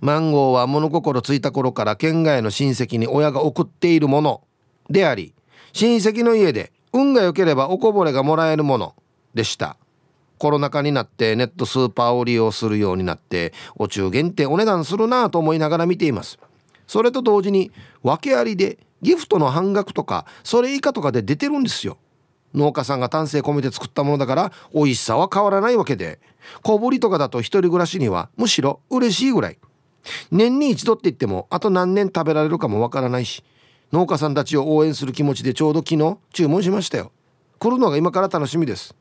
[0.00, 4.42] マンゴーは物心ついた頃から県外の親戚に親が送っているもの
[4.90, 5.32] であり、
[5.72, 8.94] 親戚の家で運が良ければおこぼれがもらえるもの
[9.34, 9.76] でした。
[10.42, 16.36] コロナ禍になってネットスーパーを利用するようになってお中元ってお値段するなと思いながら見ています。
[16.88, 17.70] それと同時に
[18.02, 21.96] 訳ありでギフトの半額とかそれ以下とかで出てるんですよ。
[22.54, 26.18] 農家さんが丹精込めて作ったものだから美味しさは変わらないわけで。
[26.62, 29.58] 小ぶりとかだと一人暮らしにはむしろ嬉しいぐらい。
[30.32, 33.44] 年に一度って言ってもあと何年食べられるかもわからないし
[33.92, 37.12] 農家さんたちを応援する気持ちでちょうど昨日注文しましたよ。
[37.60, 38.96] 来るのが今から楽しみです。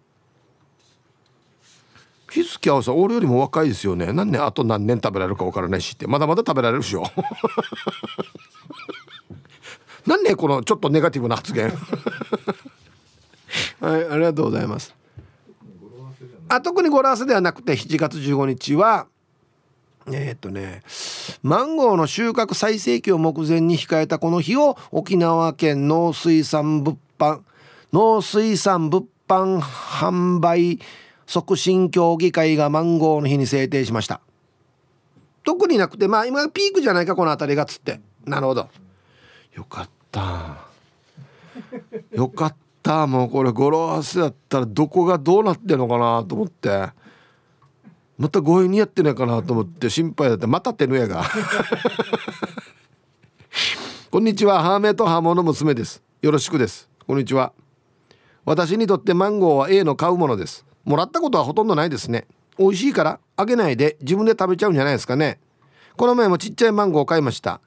[2.32, 4.14] 日付合わせ俺よりも若いですよね。
[4.14, 6.08] 何年あと何年食べられるか分からないしって。
[6.08, 7.04] まだまだ食べられるしよ。
[10.08, 11.72] 何ねこのちょっとネガティブな発言。
[13.82, 14.96] はいありがとうございます。
[16.48, 19.08] あ特に語呂合わせではなくて7月15日は
[20.08, 20.84] えー、っとね
[21.44, 27.42] マンゴーの収穫最盛期を目前に控えたこの日を沖縄県農水産物販
[27.94, 30.80] 農水産物販販売
[31.32, 34.20] 促進協議会がマンゴーの日に制定しました。
[35.46, 38.02] 特になくてまあ今ピークじゃないかこの辺りがつって。
[38.26, 38.68] なるほど。
[39.54, 40.58] よかった。
[42.12, 43.08] よかった。
[43.08, 46.90] もうこれ語呂合わせだったらどこがどうなってんのかなと思って。
[48.18, 50.48] また強引にやってないかなと思って心配だって。
[50.48, 51.24] また手のやが。
[54.12, 54.62] こんにちは。
[54.64, 56.04] ハーメイとハーモの娘です。
[56.22, 56.90] よろしくです。
[57.08, 57.54] こんにちは。
[58.44, 60.66] 私にとってマンゴーは A の買うものです。
[60.84, 62.26] もらったことはほとんどないですね。
[62.58, 65.40] 美味しいからあげないで自分で食べちゃうんじゃないですかね。
[65.98, 67.62] この前もちっちゃいマンゴーを買いました。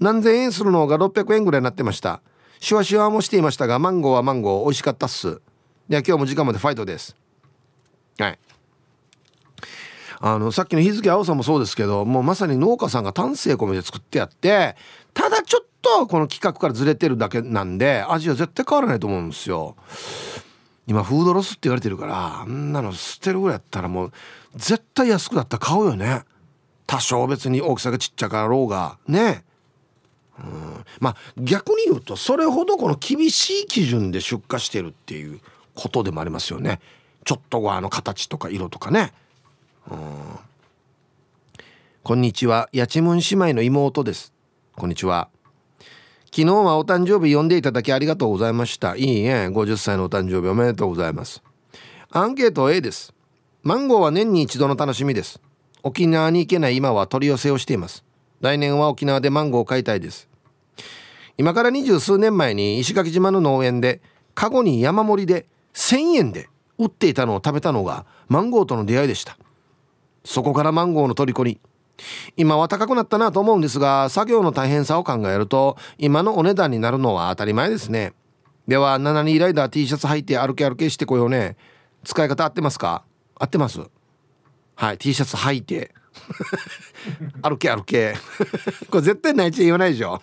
[0.00, 2.20] 何千円するのが600円ぐらいになってました。
[2.60, 5.40] シュワシュワもしていましたがマンゴーはマンゴー美味しかったっす。
[5.88, 7.16] では今日も時間までファイトです。
[8.18, 8.38] はい。
[10.20, 14.74] あのさっきの日付青さんもそうですけどもうまさに農家さんが丹精込めて作ってやって
[15.12, 19.76] ただちょっとこの企画からずれてるだけなんで味は絶対変わらないと思うんですよ。
[20.86, 24.12] 今フードロスって言われてるからあんなの捨てるぐらいやったらもう
[24.54, 26.24] 絶対安くなったら買うよね。
[26.86, 28.98] 多少別に大きさがちっちゃかろうが。
[29.08, 29.44] ね。
[30.38, 30.84] うん。
[31.00, 35.40] まあ逆に言うとそれほどこの厳しい基準で出荷してるっていう
[35.74, 36.80] ことでもありますよね。
[37.24, 39.12] ちょっとあの形とか色とかね。
[39.90, 39.98] うん。
[42.02, 42.68] こんにちは。
[42.72, 44.34] やちむん姉妹の妹です。
[44.76, 45.30] こんにちは。
[46.36, 48.96] 昨日はお誕生日呼んでいただきありがとうございました。
[48.96, 51.44] いいえ50歳のお誕生日おめでとうございます。
[52.10, 53.14] アンケート A です。
[53.62, 55.40] マンゴーは年に一度の楽しみです。
[55.84, 58.04] 沖縄に行けない今は取り寄せをしています。
[58.40, 60.28] 来年は沖縄でマンゴーを買いたいです。
[61.38, 64.00] 今から二十数年前に石垣島の農園で
[64.34, 69.38] カゴに山盛りで1000円で売っていたのを食べたのがマンゴーとの出会いでした。
[70.24, 71.60] そこからマンゴーの虜に
[72.36, 78.12] 今は高くなったなと思うんですが作業の大変さを考えると今のお値段になるのは当たり前ですね。
[78.66, 81.56] では7人ライダー T シャツ履いて歩け歩けしてこようね。
[82.02, 83.04] 使い方合ってますか？
[83.36, 83.80] 合ってます。
[84.74, 85.94] はい T シャツ履いて。
[87.42, 88.14] 歩け歩け。
[88.90, 90.22] これ絶対内地言わないでしょ。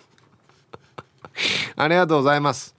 [1.76, 2.74] ありがとうございます。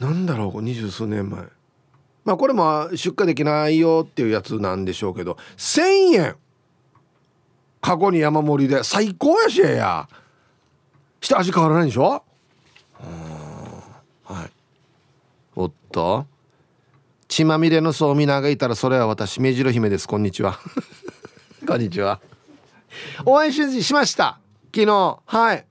[0.00, 1.44] なんだろう二十数年前。
[2.24, 5.82] まあこれも出荷できないよっていうやつなんでしょうけど1,000
[6.14, 6.36] 円。
[7.80, 8.82] 過去に山盛りで。
[8.82, 10.08] 最高やしや。
[11.20, 12.24] して味変わらないでしょ？
[14.24, 14.50] はい。
[15.54, 16.26] おっと。
[17.28, 20.08] 血まみれのそうみながいたらそれは私目白姫です。
[20.08, 20.58] こんにちは。
[21.66, 22.20] こんにちは。
[23.26, 24.38] 応援しました。
[24.74, 25.18] 昨日。
[25.26, 25.66] はい。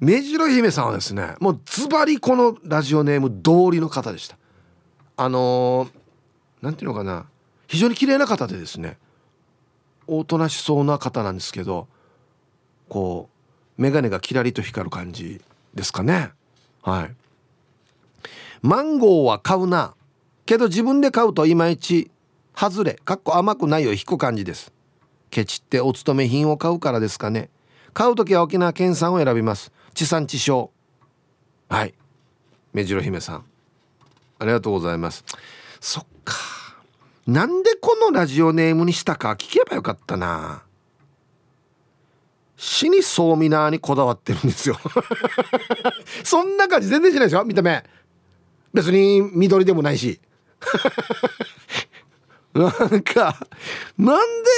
[0.00, 4.38] 目白姫さんはですねもうズバリこのラジオネーム通りの方でした。
[5.22, 5.86] あの
[6.62, 7.26] 何、ていうのかな。
[7.68, 8.96] 非常に綺麗な方でですね。
[10.06, 11.88] おとなしそうな方なんですけど
[12.88, 13.28] こ
[13.78, 15.42] う眼鏡がキラリと光る感じ
[15.74, 16.30] ですかね。
[16.80, 17.14] はい。
[18.62, 19.94] マンゴーは買うな
[20.46, 22.10] けど自分で買うといまいち
[22.56, 24.72] 外れかっこ甘くないを引く感じです。
[25.28, 27.50] ケチってお勤め品を買うからですかね。
[27.92, 29.70] 買う時は沖縄県産を選びます。
[29.92, 30.70] 地産地消。
[31.68, 31.92] はい。
[32.72, 33.49] 目白姫さん。
[34.40, 35.24] ありがとうございます。
[35.80, 36.34] そっか。
[37.26, 40.62] なんでこのラジオネームにしたか聞けばよかったな。
[42.56, 44.78] 死にそうみなにこだわってるんですよ。
[46.24, 47.84] そんな感じ全然しないですよ見た目。
[48.72, 50.20] 別に緑でもないし。
[52.54, 53.38] なんか
[53.96, 54.50] なんで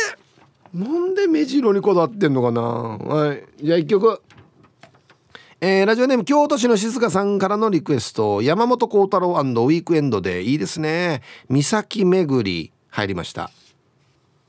[0.75, 2.63] なんで目白にこだわってんのかな。
[2.63, 3.45] はい。
[3.61, 4.23] じゃあ一曲。
[5.65, 11.23] えー、ラジオネーム京都市の静香さんからのリクエスト山本幸太郎ウィークエンドでいいですね。
[11.49, 13.53] 岬巡り入りました。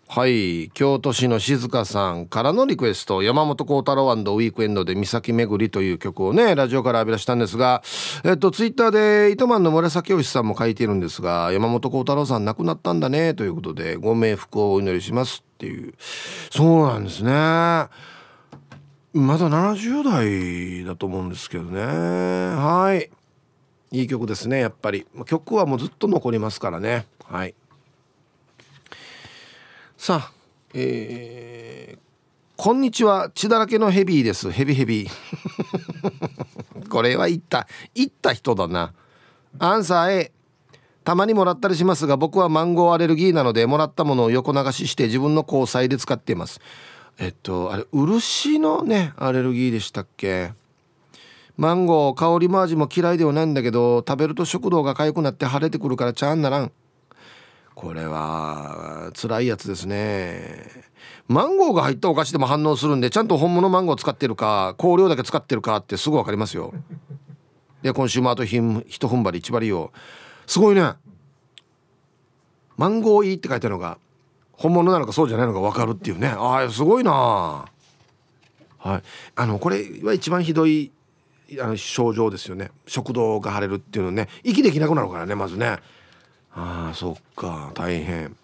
[0.07, 7.83] はい京都市の静香さんからのリクエスト山本幸太郎ウィークエンドで岬巡りという曲をねラジオから浴び出したんですが
[8.23, 15.93] えっとツイッターで糸満の紫吉さんも書いているんですが山本幸太郎さん亡くなったんだねということでご冥福をお祈りしますっていう。
[16.49, 17.87] そうなんですね。
[19.13, 21.79] まだ70代だと思うんですけどね。
[21.81, 23.11] はい。
[23.95, 25.05] いい曲ですねやっぱり。
[25.27, 27.05] 曲はもうずっと残りますからね。
[27.25, 27.53] はい。
[29.97, 30.31] さあ
[30.73, 31.99] えー、
[32.57, 33.29] こんにちは。
[33.35, 34.49] 血だらけのヘビーです。
[34.49, 35.07] ヘビヘビ。
[36.89, 37.67] これは言った。
[37.93, 38.93] 言った人だな。
[39.59, 40.31] アンサー A
[41.03, 46.59] たまにもらったりしますが僕はマンゴーアレルギーなのでもらったものを横流しして自分の交際で使っています。
[47.19, 50.53] えっとあれ漆のねアレルギーでしたっけ？
[51.55, 56.71] マンゴー香りも味も嫌いではないんだけど食べると食道が痒くなって腫れてくるからちゃんならん。
[57.75, 60.65] これは辛いやつですね。
[61.27, 66.73] マンゴーが入ったお菓子でも反応するんでちゃんと本物マンゴー使ってるか香料だけ使ってるかってすぐ分かりますよ。
[67.81, 68.57] でコンシューマーとひ
[68.87, 69.91] 一踏ん張り一張りを。
[70.47, 70.93] すごいね。
[72.77, 73.99] マンゴーいいって書いてあるのが
[74.53, 76.27] 本物なのかそうじゃないのか分かるっていうね。
[76.27, 77.65] ああすごいな。
[78.77, 79.01] はい。
[79.35, 80.91] あのこれは一番ひどい
[81.61, 82.71] あの症状ですよね。
[82.87, 84.27] 食道が腫れるっていうのね。
[84.43, 85.77] 息できなくなるからねまずね。
[86.53, 87.71] ああそっか。
[87.73, 88.35] 大変。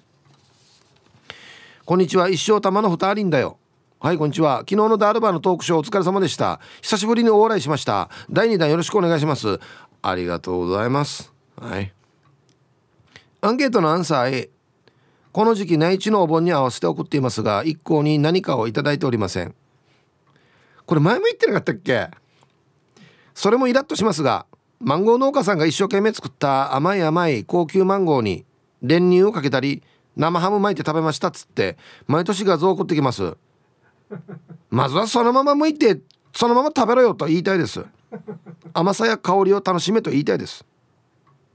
[1.86, 2.30] こんにちは。
[2.30, 3.58] 一生玉の二人だよ。
[4.00, 4.60] はいこんにちは。
[4.60, 6.60] 昨日のダールバーのトークショーお疲れ様でした。
[6.82, 8.10] 久しぶりにお笑いしました。
[8.30, 9.60] 第2弾よろしくお願いします。
[10.02, 11.34] ありがとうございます。
[11.58, 11.94] はい。
[13.42, 14.50] アンケートのアンサー A
[15.32, 19.54] この時期内地のお盆に合わせて送っていますが一向に何かをいただいておりません。
[20.86, 22.10] これ前も言ってなかったっけ？
[23.36, 24.48] それもイラッとしますが
[24.80, 28.46] マンゴー農家さんが一生懸命作った甘い甘い高級マンゴーに
[28.82, 29.84] 練乳をかけたり
[30.16, 31.78] 生ハム巻いて食べましたっつって
[32.08, 33.38] 毎年画像送ってきます。
[34.72, 36.00] まずはそのまま剥いて
[36.34, 37.86] そのまま食べろよと言いたいです。
[38.74, 40.66] 甘さや香りを楽しめと言いたいです。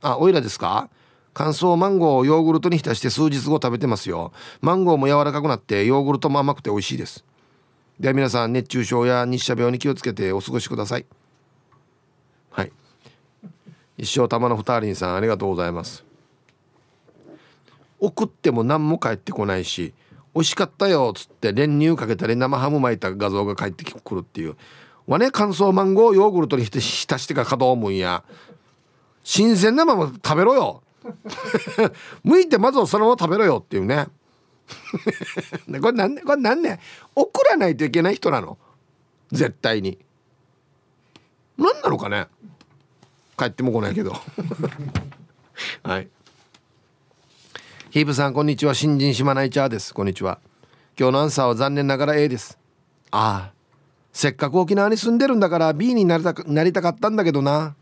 [0.00, 0.88] あおいらですか？
[1.34, 4.32] 乾燥マンゴーをヨーグルトに浸して数日後食べてますよ。
[4.60, 7.24] マンゴーも柔らかくなってヨーグルトも甘くて美味しいです。
[7.98, 11.06] では皆さん熱中症や日射病に気をつけてお過ごしください。
[12.50, 12.72] はい。
[13.98, 16.04] 一生玉の二人さんありがとうございます。
[17.98, 19.92] 送っても何も返ってこないし
[20.34, 24.56] 美味しかったよっつって練乳かけたり生ハム巻いた画像が返ってくるっていう。
[25.06, 28.22] わね乾燥マンゴーヨーグルトに浸してから角をむんや。
[29.24, 30.82] 新鮮なまま食べろよ。
[32.24, 34.08] 向いてまずはそのまま食べろよっていうね。
[35.80, 36.80] これなんこれなんね
[37.14, 38.58] 送らないといけない人なの。
[39.32, 39.98] 絶対に。
[41.58, 42.28] 何なのかね。
[43.36, 44.12] 帰っても来ないけど。
[45.82, 46.08] はい。
[47.90, 48.74] ヒープさんこんにちは。
[48.74, 49.94] 新人島内チャーです。
[49.94, 50.38] こんにちは。
[50.98, 52.58] 今日のアンサーは残念ながら A です。
[53.10, 53.54] ああ。
[54.12, 57.74] せっかく沖縄に住んでるんだから B になりたなりたかったんだけどな。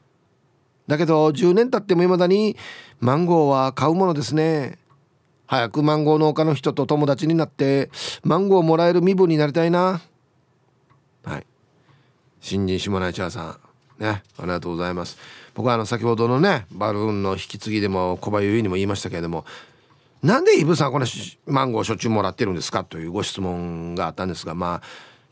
[0.86, 2.56] だけど10年経っても未だに
[3.00, 4.78] マンゴーは買うものですね。
[5.46, 7.90] 早くマンゴー農家の人と友達になって
[8.22, 10.00] マンゴーをもらえる身分になりたいな。
[11.24, 11.46] はい。
[12.40, 13.58] 新人島内チャーさ
[13.98, 14.02] ん。
[14.02, 15.18] ねありがとうございます。
[15.54, 19.44] 僕はあの先ほどのねバルーンの引き継ぎでも小林にも言いましたけれども
[20.22, 21.06] なんでイブさんこの
[21.46, 24.82] マンゴーしょっちゅうもらってるんですかというご質問があったんですがまあ、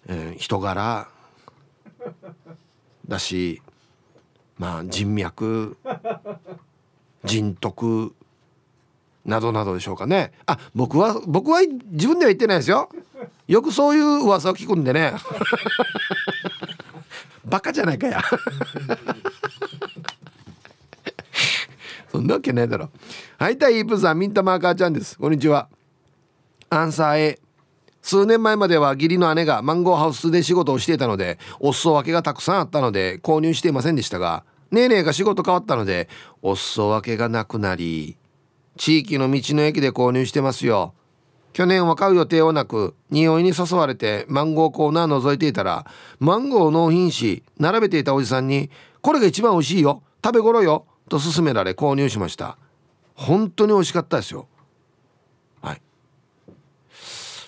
[0.08, 1.08] えー、人柄
[3.08, 3.62] だし
[4.60, 5.78] まあ人脈
[7.24, 8.14] 人徳
[9.24, 10.32] などなどでしょうかね。
[10.44, 12.90] あ僕は僕は自分では言ってないですよ。
[13.48, 15.14] よくそういう噂を聞くんでね。
[17.46, 18.20] バカじゃないかや。
[22.12, 22.90] そんなわけないだろ。
[23.38, 25.16] はいたいイープさんミンタマーカーちゃんです。
[25.18, 25.70] こんにちは。
[26.68, 27.40] アンサー A
[28.02, 36.08] 数年前までは義理の姉がマンゴーハウスで仕事をしていたのでお裾分けがたくさんあったので購入していませんでしたがネーネーが仕事変わったので
[36.42, 38.16] お裾分けがなくなり
[38.76, 40.94] 地域の道の駅で購入してますよ。
[41.52, 45.84] 去年は買う予定はなく匂いに誘われてマンゴーコーナー覗いていたら
[46.20, 48.70] マンゴーを納品し並べていたおじさんに
[49.02, 52.56] 「これが一番美味しいよ食べ頃よ」と勧められ購入しました。
[53.14, 54.46] 本当に美味しかったですよ。
[55.60, 55.82] はい。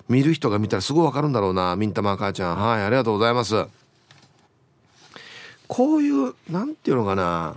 [0.09, 2.57] 見る人が見たらすごいわかるんだろうなミンタマー母ちゃん。
[2.57, 3.82] はいありがとうございます。
[5.73, 7.55] こういうなんていうのかな。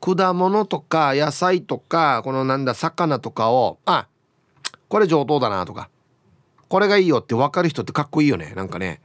[0.00, 4.06] 果物とか野菜とかこのなんだ魚とかをあ
[4.88, 5.90] これ上等だなとか
[6.70, 8.54] これがいいよって分かる人ってかっこいいよね。
[8.56, 9.02] なんかね。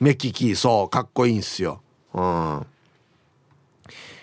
[0.00, 1.82] 目利きそうかっこいいんすよ。
[2.14, 2.66] うん。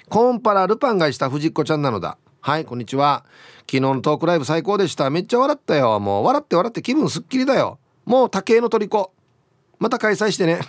[0.10, 2.18] コーンパラルパン買いした藤子ちゃんなのだ。
[2.42, 3.24] はいこんにちは。
[3.62, 5.10] 昨日のトークライブ最高でした。
[5.10, 5.98] めっちゃ笑ったよ。
[6.02, 7.80] もう笑って笑って気分すっきりだよ。
[8.04, 9.14] もう竹の虜。
[9.80, 10.60] また開催してね。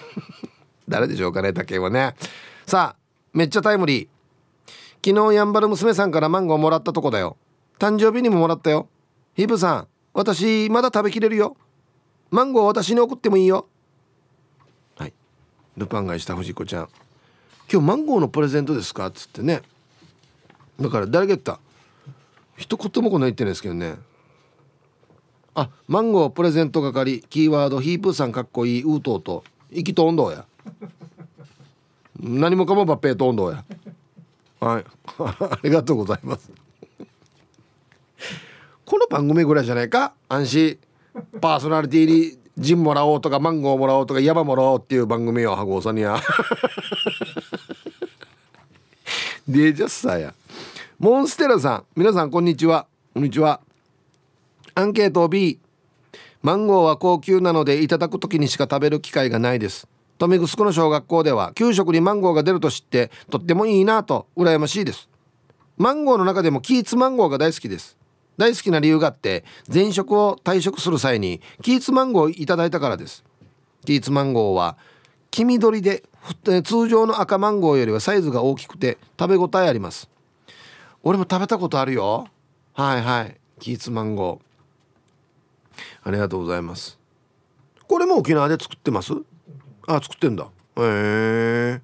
[0.89, 2.15] 誰でしょうかね竹はね。
[2.67, 2.97] さあ
[3.33, 4.09] めっちゃタイムリー。
[5.05, 7.37] 昨日やんばる娘さんからマンゴーもらったとこだよ。
[7.79, 8.89] 誕生日にももらったよ。
[9.35, 11.57] ヒブさん私まだ食べきれるよ。
[12.31, 13.67] マンゴー私に送ってもいいよ。
[14.97, 15.13] はい。
[15.77, 16.89] ルパン買いした藤子ちゃん。
[17.71, 19.63] 今日マンゴーのプレゼントですか?」っつってね。
[20.81, 21.59] だから誰が言った？
[22.57, 23.97] 一言もこの言ってないですけどね。
[25.55, 29.45] あマンゴープレゼント係キーワードヒープーさんかっこいいウートーと。
[29.71, 30.47] 意気と温度や。
[32.21, 33.65] 何もかもバッペーと温度や。
[34.61, 34.85] はい。
[35.19, 36.51] ありがとうございます。
[38.85, 40.13] この番組ぐらいじゃないか？
[40.29, 40.79] 安心。
[41.41, 46.19] パーソナリティにジンもらおうとかマンゴーもらおうとかヤバもらおうっていう番組をハゴーさんにや
[49.49, 50.35] デージャスさや。
[50.99, 51.85] モンステラさん。
[51.97, 52.87] 皆さんこんにちは。
[53.15, 53.61] こんにちは。
[54.75, 55.59] アンケート B
[56.43, 59.87] マンゴーは高級なのでいただく時にしか食べる機会がないです
[60.29, 65.09] 富城の小学校では給食にマンゴーが出ると知ってとってもいいなと羨ましいです。
[65.77, 67.97] マンゴーの中でもキーツマンゴーが大好きです。
[68.37, 73.25] 大好きな理由があって前職を退職する際にキーツマンゴーをいただいたからです。
[73.85, 74.77] キーツマンゴーは
[75.33, 76.05] 黄緑で
[76.63, 80.09] 通常の赤マンゴーよりはサイズが大きくて食べ応えあります。
[81.03, 82.29] 俺も食べたことあるよ。
[82.75, 83.37] はいはい。
[83.59, 86.09] キーツマンゴー。
[86.09, 86.97] ありがとうございます。
[87.89, 89.15] これも沖縄で作ってます？
[89.97, 90.45] あ作ってんだ。
[90.45, 91.81] へえ。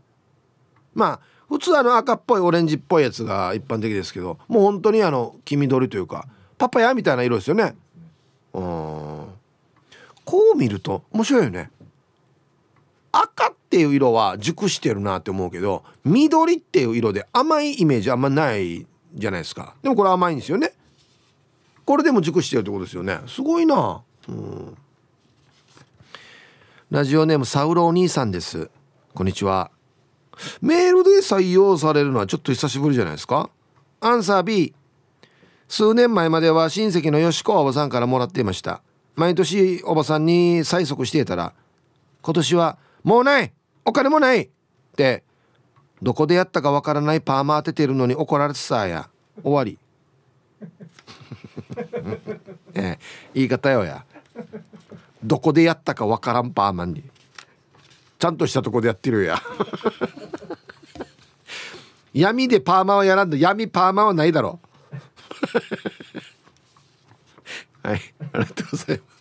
[0.95, 6.29] まあ普通あの赤っぽいオレンジっぽいやつが一般的ですけどもう本当にあの黄緑というか
[6.59, 7.75] パパヤみたいな色ですよね。
[8.53, 9.29] うん
[10.25, 11.71] こう見ると面白いよね。
[13.13, 19.75] 赤っていう色は熟してるなって思うけど緑っていう色で甘いイメージあんまないじゃないですか。
[19.83, 20.73] でもこれ甘いんですよね。
[21.87, 23.21] これでも熟してるってことですよね。
[23.27, 24.03] すごいな。
[24.29, 24.77] うん。
[26.91, 28.70] ラジオネームサウロお兄さんです。
[29.12, 29.70] こんにちは。
[30.62, 33.51] メールで採用されるのはちょっと久しぶりじゃないですか。
[34.01, 34.74] アンサー B
[35.68, 38.80] 数年前までは親戚のよしこおばさんからもらっていました。
[39.16, 41.53] 毎年おばさんに催促していたら
[42.22, 43.53] 今年はもうない。
[43.84, 44.45] お金もない。
[44.45, 44.49] っ
[44.97, 45.24] て
[46.01, 49.11] どこでやったかわからないパーマ当ててるのに怒られてさや。
[49.43, 49.78] 終わり。
[52.72, 52.99] ええ、
[53.34, 54.07] 言い方よや。
[55.23, 57.05] どこでやったかわからんパーマンに。
[58.19, 59.41] ちゃんとしたとこでやってるや。
[62.12, 64.61] 闇でパーマはやらんと闇パーマはないだろ。
[67.83, 68.01] はい
[68.33, 69.19] ありがとうございます。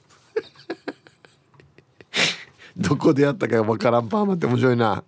[2.75, 5.03] どこでやったかわからんパーマって面白いな。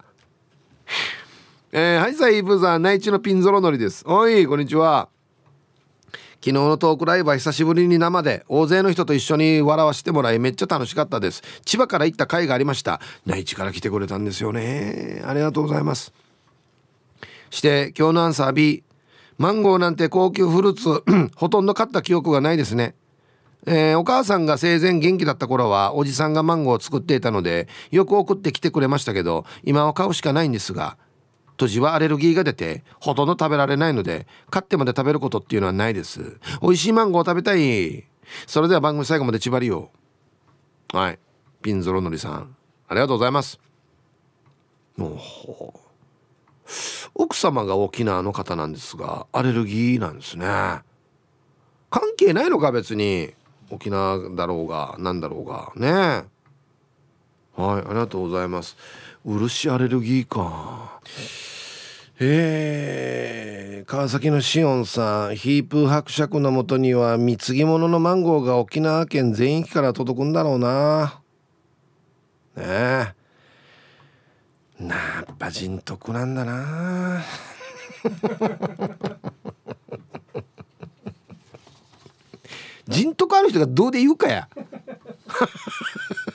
[1.71, 4.03] えー、はいさイブザ内地のピンゾロのりです。
[4.07, 5.09] おいこんにちは。
[6.41, 11.43] 昨日のトークライブは久しぶりに生で大勢の人と一緒に笑わせてもらいめっちゃ楽しかったです。
[11.65, 13.01] 千葉から行った回がありました。
[13.25, 15.21] 内地から来てくれたんですよね。
[15.25, 16.13] ありがとうございます。
[17.49, 18.83] して今日のアンサー B
[19.37, 21.03] マンゴーなんて高級フルーツ
[21.35, 22.95] ほとんど買った記憶がないですね。
[23.65, 30.95] えー、お母さんが生前元気だった頃はおじさんがマンゴーを作っていたのでよく送ってきてくれましたけど今は買うしかないんですが
[31.59, 36.39] 当時はアレルギーが出てほとんど食べられないので買ってまで食べることっていうのはないです。
[36.61, 38.07] 美味しいマンゴー食べたい。
[38.47, 39.91] それでは番組最後まで縛りを。
[40.93, 41.19] はい。
[41.61, 42.55] ピンゾロのりさん。
[42.87, 43.59] ありがとうございます。
[44.97, 45.19] お
[47.13, 50.47] 奥様が沖縄の方なんですがアレルギーなんですね。
[51.89, 53.33] 関係ないのか別に。
[53.69, 55.73] 沖縄だろうが何だろうが。
[55.75, 55.89] ね。
[57.57, 57.85] はい。
[57.85, 58.77] ありがとうございます。
[59.25, 60.99] 漆アレルギーか。
[62.19, 63.83] え。
[63.83, 71.21] ー、川崎のしおんさんヒープ伯爵のもとには貢ぎ物のマンゴーが沖縄県全域から届くんだろうな。
[72.55, 73.13] ねえ。
[74.79, 77.21] なやっぱ人徳なんだな。
[82.87, 84.47] 人徳ある人がどうで言うかや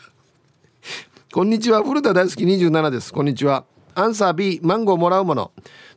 [1.35, 1.83] こんにちは。
[1.83, 3.13] 古田大好き27です。
[3.13, 3.65] こんにちは。
[3.97, 5.51] アンサー B マンゴーもらうもの。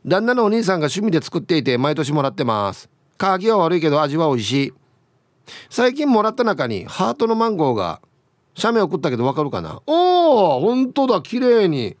[0.04, 2.90] 旦那のお兄さんが趣味で作っていて毎年もらってます。
[3.18, 4.72] 鍵は悪いけど味は美味しい。
[5.70, 8.00] 最近もらった中にハートのマンゴーが
[8.56, 9.80] 写メ送ったけどわかるかな？
[9.86, 11.22] おお本当だ。
[11.22, 11.96] 綺麗に。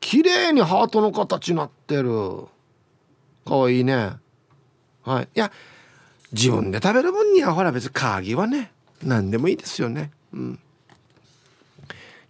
[0.00, 2.10] 綺麗にハートの形になってる。
[3.46, 4.10] かわいいね。
[5.04, 5.24] はい。
[5.24, 5.50] いや
[6.32, 10.10] 自分で食べる分にはほら別に鍵はね何でもいいですよね。
[10.34, 10.60] うん。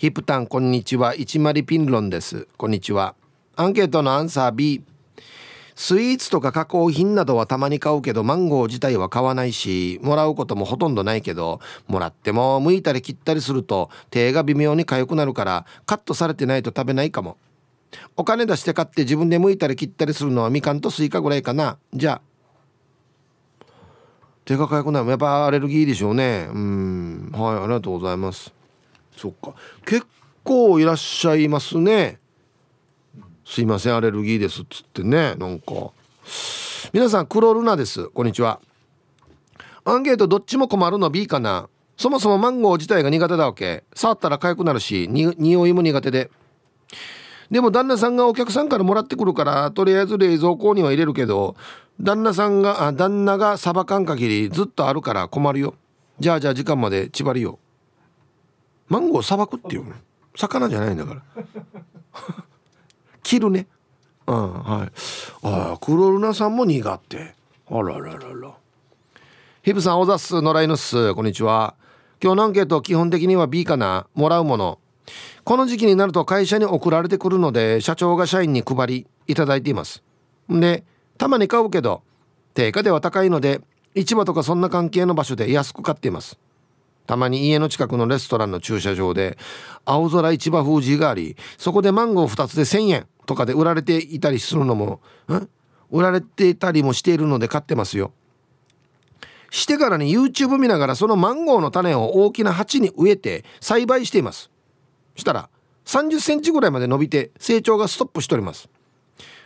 [0.01, 1.14] ヒプタンこんにちは。
[1.14, 2.48] 一丸ピンロンです。
[2.57, 3.14] こんにちは。
[3.55, 4.82] アンケートのアンサー B
[5.74, 17.36] スイーツとか加工品などはたまに買うけどマンゴー自体は買わないしもらうこともほとんどないけどもらっても剥いたり切ったりすると手が微妙に痒くなるからカットされてないと食べないかも。
[18.16, 21.76] お金出して買って自分で剥いたり切ったりするのはみかんとスイカぐらいかな。
[21.92, 23.66] じゃあ
[24.46, 25.11] 手が痒くなる。
[25.11, 26.48] やっぱアレルギーでしょうね。
[26.51, 27.30] うん。
[27.34, 28.59] はいありがとうございます。
[29.20, 29.54] そっか。
[29.84, 30.06] 結
[30.42, 32.18] 構いらっしゃいますね。
[33.44, 35.34] すいませんアレルギーですっつってね。
[35.34, 35.90] なんか。
[36.94, 38.08] 皆さん黒ルナです。
[38.08, 38.60] こんにちは。
[39.84, 41.68] アンケートどっちも困るの B かな。
[41.98, 43.84] そもそもマンゴー自体が苦手だわけ。
[43.94, 46.30] 触ったら痒くなるしに匂いも苦手で。
[47.50, 51.56] でも旦那さんがお客さんからもらってくるからとりあえず冷蔵庫には入れるけど
[52.00, 55.74] 旦那さんがあ旦那がさばかん限りずっとあるから困るよ。
[56.20, 57.58] じゃあじゃあ時間まで縛りよ。
[58.91, 59.93] マンゴーさばくっていうね
[60.36, 61.22] 魚じゃないんだから。
[63.22, 63.66] 切るね。
[64.26, 64.93] うんはい。
[65.43, 67.34] ああクロルナさんも苦手。
[67.70, 68.55] あらららら。
[69.62, 70.43] ヒブさんおざっす。
[70.43, 71.14] 野良犬っす。
[71.14, 71.74] こんにちは。
[72.22, 74.07] 今日のアンケート基本的には B かな？
[74.14, 74.78] もらうもの。
[75.45, 80.03] この時期になると会社に送られてくるので社長が社員に配りいただいています。
[80.49, 80.84] で
[81.16, 82.03] たまに買うけど
[82.55, 83.61] 定価では高いので
[83.95, 86.38] 市場とかそんな関係の場所で安く買っています。
[87.11, 89.36] たまに家の近くのレストランの駐車場で
[89.84, 95.00] 青空市場封じがありそこでマンゴー2つで1,000円とかで売られていたりするのも
[95.90, 98.12] 売られていたりもしているので買ってますよ。
[99.50, 104.48] してからに YouTube 見ながらそのマンゴーの種を大きな鉢に植えて栽培しています。
[105.16, 105.50] したら
[105.86, 108.68] 30センチぐらいまで伸びて成長がストップしております。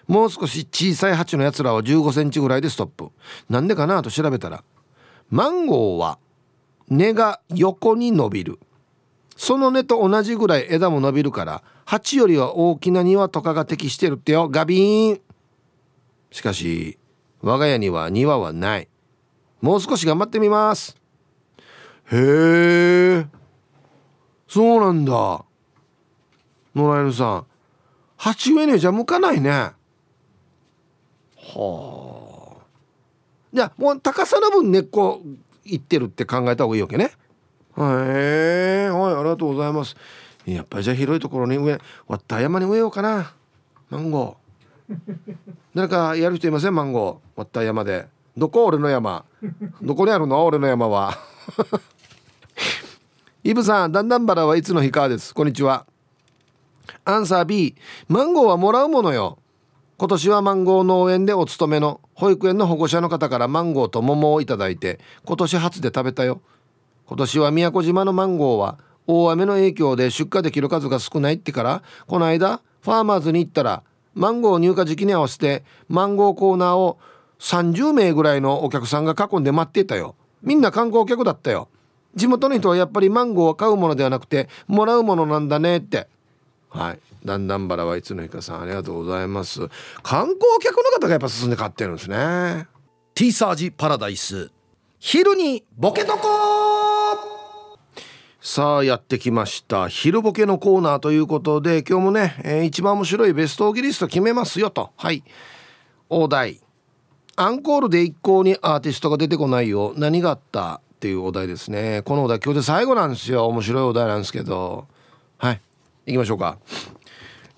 [0.06, 3.10] もう少し小さい鉢のやつらは15センチぐらいでストップ。
[3.48, 4.62] なんでかなと調べたら
[5.30, 6.18] マンゴーは
[6.88, 8.58] 根が横に伸びる。
[9.36, 14.48] その根と同じぐらい枝も伸びるから鉢よりは大きな庭とかが適してるってよ。
[14.48, 15.20] ガビーン。
[16.30, 16.98] しかし
[17.42, 18.88] 我が家には庭はない。
[19.60, 20.96] もう少し頑張ってみます。
[22.12, 22.16] へ
[23.20, 23.26] え。
[24.46, 25.44] そうなんだ。
[26.74, 27.46] 野良犬さん。
[28.16, 29.72] 鉢植えねじゃ向かないね。
[31.36, 32.64] はあ。
[33.52, 35.22] じゃあもう高さの分根っこ
[35.64, 37.12] いってるって考えた方がいいわけね。
[37.76, 39.96] へえはいありがとうございます。
[40.46, 43.32] やっぱりじゃあ広いところに植えわった山に植えようかな。
[43.90, 44.94] マンゴー。
[45.74, 46.74] 誰かやる人いません？
[46.74, 47.40] マンゴー。
[47.40, 48.06] わった山で。
[48.36, 48.66] どこ？
[48.66, 49.24] 俺の山。
[49.82, 50.44] どこにあるの？
[50.44, 51.16] 俺の山は。
[53.42, 55.34] イブさんだんだんバラはいつの日かです。
[55.34, 55.86] こんにちは。
[57.04, 57.74] アンサー B
[58.08, 59.38] マンゴーはもらうものよ。
[59.96, 66.40] 今年はマンゴー農園でお勤めの保育園の保護者の方からマンゴーと桃をいただいて今年初で食べたよ。
[67.06, 73.84] 今年は宮古島のマンゴーは大雨の影響で出荷できる数が少ないってからこの間ファーマーズに行ったら
[74.14, 76.98] マンゴー入荷時期に合わせてマンゴーコーナーを
[77.38, 80.16] 30名ぐらいのお客さんが囲んで待っていたよ。
[80.42, 81.68] みんな観光客だったよ。
[82.16, 86.08] 地元の人はやっぱりマンゴーを買うものではなくてもらうものなんだねって。
[86.68, 86.98] はい。
[87.24, 89.60] だんだんバラはいつの日かさんありがとうございます。
[90.02, 92.68] 観光客の方がやっぱ進んで買ってるんですね。
[93.14, 94.50] ティーサージパラダイス。
[94.98, 96.18] 昼にボケとこ
[98.40, 99.88] さあやってきました。
[99.88, 104.90] 昼ボケのコーナーということで今日もね、えー、一番面白いベストオギリスト決めますよと。
[104.96, 105.24] はい。
[106.10, 106.60] お題。
[107.36, 109.94] アンコールで一向にアーティストが出てこないよ。
[109.96, 112.02] 何があったっていうお題ですね。
[112.04, 113.46] このお題今日で最後なんですよ。
[113.46, 114.86] 面白いお題なんですけど。
[115.38, 115.60] はい。
[116.06, 116.58] 行きましょうか。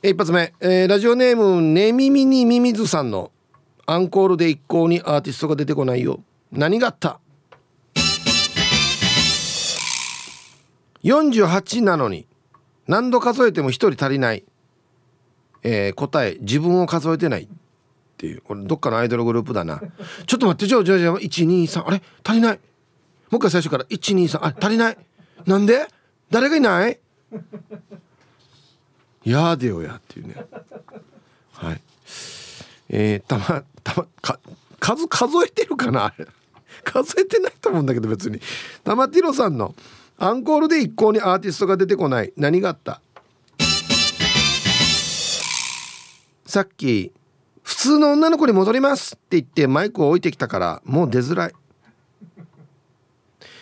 [0.03, 3.33] 一発目、えー、ラジオネームねみみにみみずさんの
[3.87, 6.21] アンコールで一向にアーティストが出てこないよ。
[6.53, 7.19] 何があった
[11.03, 12.27] ？48なのに
[12.87, 14.45] 何度数えても1人足りない、
[15.63, 17.45] えー、答え自分を数えてない。
[17.45, 17.49] っ
[18.19, 18.43] ていう。
[18.43, 19.81] これどっかのアイドルグループだな。
[20.27, 22.03] ちょっと待ってじゃあじゃあじゃあ123あれ？
[22.23, 22.53] 足りない。
[22.53, 22.59] も
[23.33, 24.57] う一回最初から123あれ？
[24.61, 24.99] 足りない。
[25.47, 25.87] なんで？
[26.31, 26.99] 誰がいない？
[29.31, 30.35] やでよやっていうね。
[31.53, 31.81] はい。
[32.89, 34.39] えー、たまたまか
[34.79, 36.15] 数数えてるかな
[36.85, 38.41] 数えてないと思うんだけど別に。
[38.85, 39.75] 玉ティロさんの
[40.19, 42.33] アンコールで一向にアーティストが出てこない。
[42.37, 43.01] 何があった？
[46.47, 47.13] さっき
[47.63, 49.15] 普通の女の子に戻ります。
[49.17, 51.53] って言ってマイクを置いてきたからもう出づらい。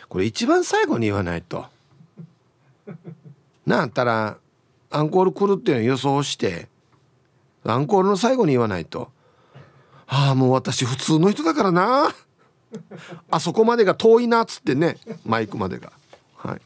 [0.09, 1.67] これ一番最後に言わないと。
[3.67, 4.37] なあったら
[4.95, 6.69] アンコール来るっていうのを予想して
[7.65, 9.11] アンコールの最後に言わないと。
[10.07, 12.15] ああもう私普通の人だからな。
[13.31, 15.93] あそこまでが遠いなっつってねマイクまでが。
[16.37, 16.61] はい。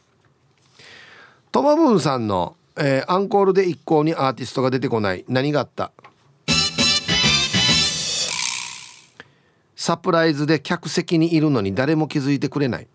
[1.53, 5.25] トマブンさんの、えー、アンコールで一向にアーティストが出てこない。
[5.29, 5.93] 何があった？
[9.77, 12.87] サプライズで客席にいるのに誰も気づいてくれない。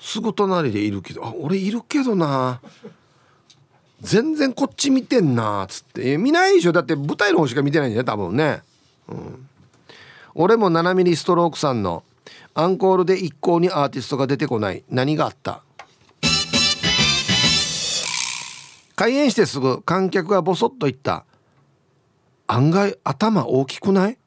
[0.00, 2.60] すぐ隣でいるけどあ俺いるけどな。
[4.00, 6.16] 全然こっち見てんなっつって。
[6.16, 6.72] 見ないでしょ？
[6.72, 8.62] だって舞台の方しか見てないんじゃ多分ね、
[9.08, 9.48] うん、
[10.34, 12.02] 俺も7ミリストロークさんの
[12.54, 14.82] アンコールで一向にアーティストが出てこない。
[14.88, 15.62] 何があった？
[18.96, 21.24] 開演してすぐ観客がボソッと言った。
[22.46, 24.18] 案外頭大きくない？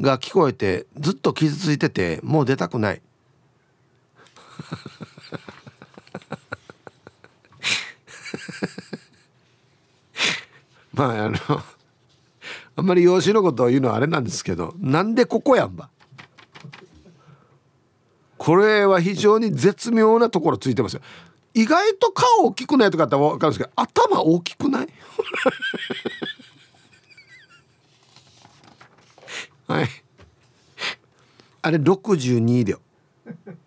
[0.00, 3.02] が聞こえてずっと傷ついててもう出たくない。
[10.94, 11.36] まああの
[12.76, 15.90] あんまり養子のことを言うのはあれなんですけどなんでここやんば。
[18.36, 21.00] これは非常に絶妙なところついてますよ。
[21.54, 24.88] 意外と顔大きくないとかって分かるんですけど頭大きくない？
[29.66, 29.88] はい。
[31.62, 32.80] あれ62両。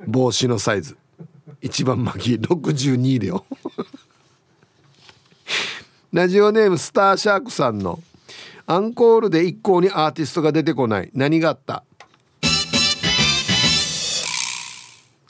[0.06, 0.96] 帽子のサイズ。
[1.62, 2.34] 一番巻き。
[2.36, 3.46] 62両。
[6.14, 8.00] ラジオネームスターシャークさんの
[8.66, 11.10] アンコールで一向にアーティストが出てこない。
[11.14, 11.84] 何があった？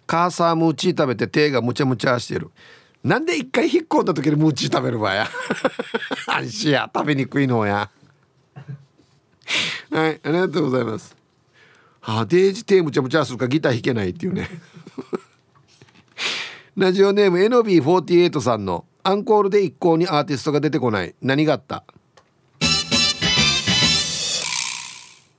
[0.05, 2.49] カーサームーチー食べて手がむちゃむちゃしてる。
[3.03, 5.27] なんで一回引っ込んだ時にムーチー食べるわや？
[6.27, 6.89] 安心や。
[6.93, 7.89] 食べにくいのや。
[9.91, 11.15] はいありがとうございます。
[12.01, 14.49] あデージ手むちゃむちゃするかギター弾けないっていうね。
[16.77, 21.15] ラジオネーム NB48 さんのアンコールで一向にアーティストが出てこない。
[21.21, 21.85] 何があった？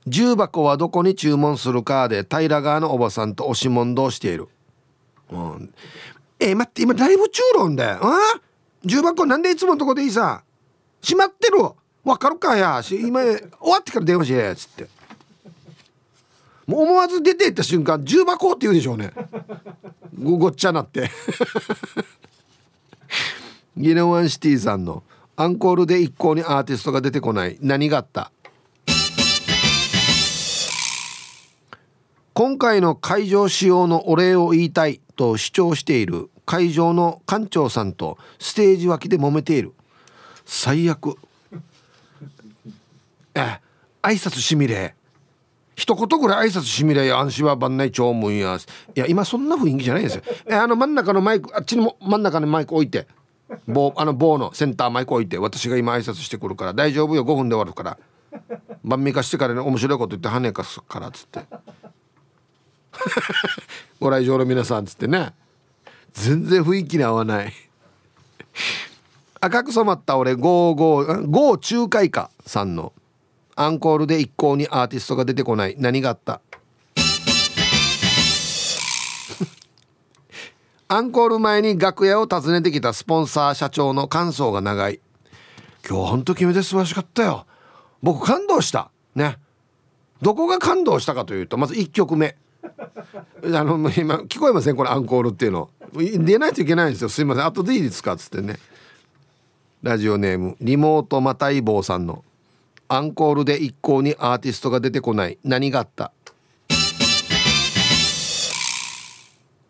[0.07, 4.49] 重箱はどこに注文するかで平川のおばさんと押し問答している、
[5.31, 5.75] うん、
[6.41, 8.01] え待って今ライブ中論であ？
[8.87, 10.43] 重箱なんでいつものとこでいいさ？
[11.03, 11.59] 閉まってる。
[12.05, 12.81] わかるかや。
[12.91, 13.33] 今終
[13.71, 14.57] わってから電話しや。
[14.57, 14.89] つって。
[16.66, 19.12] もう思わず出ていった瞬間重箱って言うでしょうね。
[20.19, 21.11] ごごっちゃなって。
[23.79, 25.05] ギネワンシティさんの
[25.37, 27.59] アンコールで一向にアーティストが出てこない。
[27.61, 28.33] 何があった？
[32.35, 39.72] 今回の会場使用のお礼を言いたいと主張している会場の館長さんとステージ脇で揉めている。
[40.45, 41.14] 最悪。
[43.37, 43.61] え
[44.03, 44.97] 挨拶しみれ。
[45.76, 48.59] 一言ぐらい挨拶しみれや安心は万内長文や。
[48.97, 50.22] いや今そんな雰囲気じゃないですよ。
[50.47, 53.07] えあの真ん中のマイクあっちの真ん中にマイク置いて。
[53.67, 57.99] 棒あの棒のセンターマイク置いて私が今挨拶してくるから大丈夫よ5分で終わるから。
[58.85, 61.41] 晩味化してからね面白いこと言って跳ねかすからっつって。
[64.01, 65.33] ご来場の皆さんっつってね。
[66.13, 67.53] 全然雰囲気に合わない。
[69.41, 72.93] 赤く染まった俺55仲介家さんの。
[73.55, 75.75] アンコールで一向にアーティストが出てこない。
[75.79, 76.41] 何があった？
[80.91, 85.01] アンコール前に楽屋を訪ねてきたスポンサー社長の感想が長い。
[85.86, 87.45] 今日ほんと君で素晴らしかったよ。
[88.03, 88.91] 僕感動した。
[89.14, 89.36] ね。
[90.22, 92.36] どこが感動したかというとまず1曲目。
[92.64, 94.76] あの今聞こえません？
[94.76, 95.68] これアンコールっていうの。
[95.93, 97.11] 出ないといけないんですよ。
[97.11, 97.45] すいません。
[97.45, 98.14] 後でいいですか？
[98.14, 98.59] っつってね。
[99.82, 102.24] ラジオネームリモートマタイボーさんの。
[102.89, 105.36] アンコールで一向にアーティストが出てこない。
[105.45, 106.12] 何があった？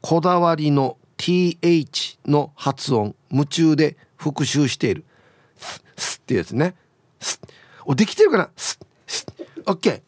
[0.01, 5.05] こだわりの TH の発音夢中で復習している。
[5.57, 6.75] ススっていうやつね。
[7.85, 8.51] おできてるかな？
[8.57, 9.27] スス
[9.67, 10.03] オッケー。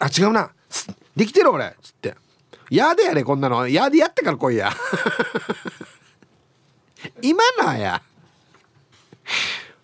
[0.00, 0.50] あ違うな。
[0.68, 1.76] すできてる俺。
[1.82, 2.16] つって。
[2.70, 3.68] やでやれこんなの。
[3.68, 4.72] やでやってから来いや。
[7.22, 8.02] 今なや？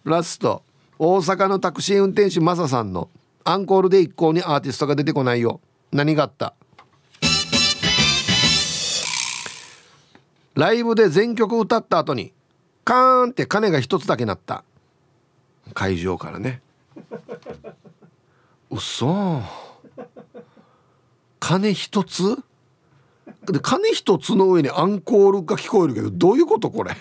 [0.04, 0.62] ラスト。
[0.98, 3.10] 大阪のタクシー運転手マサさんの
[3.44, 5.60] アンコールで一向にアーティストが出てこないよ。
[5.92, 6.54] 何があった？
[10.54, 12.32] ライブで全曲歌った後に
[12.84, 14.64] カーンって鐘が一つだけ鳴った。
[15.72, 16.60] 会場からね。
[18.70, 19.40] うそ
[21.40, 22.36] 鐘一つ？
[23.46, 26.94] で鐘一つの上にアンコールが聞こえるけどどういうことこれ？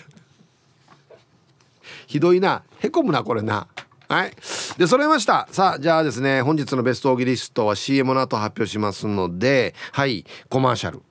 [2.08, 2.64] ひどいな。
[2.80, 3.68] へこむなこれな。
[4.10, 4.32] はい。
[4.78, 5.47] で揃いました。
[5.51, 11.01] さあじゃあですね本日のベストオーギリストは CM の後発表しますのではいコマーシャル。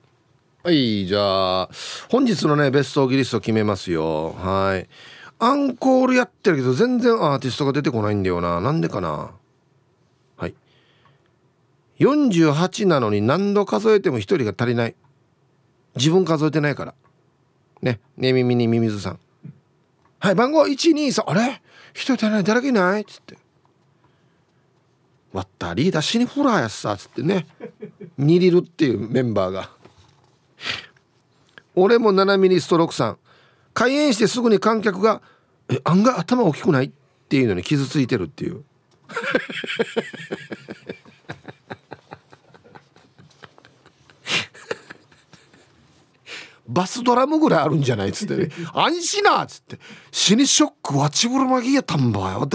[0.65, 1.69] はいじゃあ
[2.09, 4.31] 本日のねベストギリスト決めますよ。
[4.31, 4.87] はい。
[5.37, 8.61] アンコールやってるけど全然アーティストが出てこないんだよな。
[8.61, 9.31] なんでかな。
[10.37, 10.55] はい。
[11.99, 14.95] 48なのに何度数えても1人が足りない。
[15.97, 16.95] 自分数えてないから。
[17.81, 17.99] ね。
[18.15, 19.19] ね耳にミミズさん。
[20.19, 21.61] はい番号123あれ？
[21.93, 22.43] 一人足りない。
[22.45, 23.01] 誰かいない？
[23.01, 23.37] っつって。
[25.33, 25.73] 割った。
[25.73, 26.93] リーダー死にフラーやっさ。
[26.93, 27.47] っつってね。
[28.17, 29.82] ニリルっていうメンバーが。
[31.75, 33.17] 俺も7ミリストロークさん。
[33.73, 35.21] 開演してすぐに観客が
[35.69, 36.91] 「え案外頭大きくない?」っ
[37.27, 38.63] ていうのに傷ついてるっていう。
[46.65, 48.35] バスドラムぐらいあるんじゃないっつって。
[48.37, 49.79] ね「安心な」っつって
[50.11, 52.47] 「死にショックはちぶるまぎやたんばよ」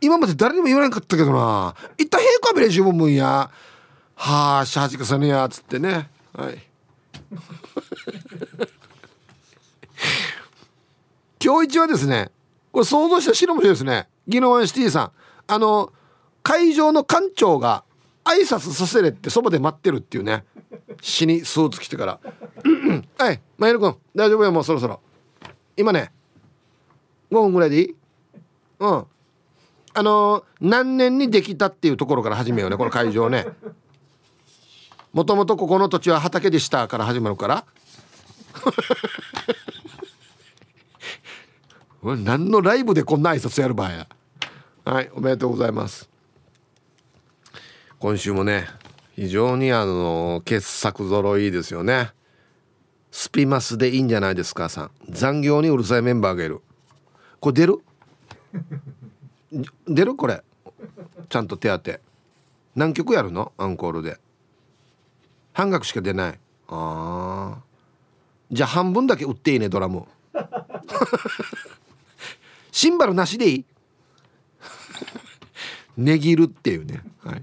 [0.00, 3.50] 今まで誰にも言わなかったけどな「一旦平行べれ十分や」
[4.14, 6.10] はあしはじかさねやっつってね。
[6.34, 6.58] はい。
[11.42, 12.30] 今日一はですね
[12.72, 14.08] これ想像した白虫ですね。
[14.26, 15.12] ギノワンシティさん。
[15.46, 15.92] あの
[16.42, 17.84] 会場の館長が
[18.24, 20.44] 挨拶させれってそばで待ってるっていうね。
[21.00, 22.20] 死にスーツ着てから
[23.18, 25.00] 「はいマイル君大丈夫よもうそろそろ。
[25.76, 26.12] 今ね
[27.30, 27.96] 5分ぐらいでいい
[28.80, 29.06] うん。
[29.94, 33.46] あのー、何年にできたっていうところから始めようねこの会場ね。
[35.12, 37.64] もともとここの土地は畑でしたから始まるから。
[42.02, 44.08] 何のライブでこんな挨拶やる場合や。
[44.84, 46.08] はいおめでとうございます。
[47.98, 48.68] 今週もね
[49.16, 52.12] 非常にあの傑作揃いですよね。
[53.10, 54.90] スピマスでいいんじゃないですかさん。
[55.08, 56.60] 残業にうるさいメンバーがいる。
[57.40, 57.80] これ出る？
[59.88, 60.14] 出る？
[60.14, 60.42] これ。
[61.28, 62.00] ちゃんと手当て。
[62.76, 63.52] 何曲やるの？
[63.58, 64.20] アンコールで。
[65.52, 66.38] 半額しか出ない。
[66.68, 67.67] ああ
[68.50, 70.06] じゃあ半分だけ売っていいねドラム。
[72.72, 73.64] シンバルなしでいい？
[75.96, 77.02] 値切るっていうね。
[77.24, 77.42] はい。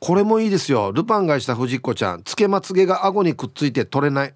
[0.00, 0.92] これもいいですよ。
[0.92, 2.22] ルパンがした藤子ちゃん。
[2.24, 4.34] つけまつげが顎にくっついて取れない。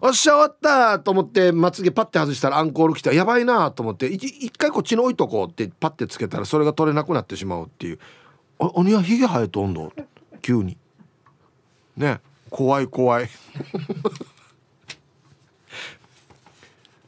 [0.00, 3.12] おっしゃ終わったと思ってまつげパッて外したらアンコール来た。
[3.12, 7.98] やばいなと思って一回こっちに置いとこうってパッてつけたらそれが取れなくなってしまうっていう。
[8.60, 9.92] あ鬼はひげ生えとんど
[10.40, 10.76] 急に。
[11.96, 12.20] ね。
[12.50, 13.28] 怖い怖い。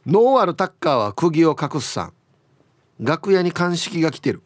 [0.05, 2.13] ノーアルタッカーは釘を隠すさん。
[2.99, 4.41] 楽屋に鑑識が来てる。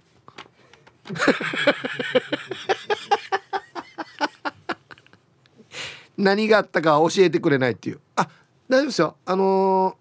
[6.18, 8.00] 何があったか教えてくれないっていう。
[8.16, 8.28] あ
[8.70, 9.16] 大丈夫ですよ。
[9.26, 9.98] あの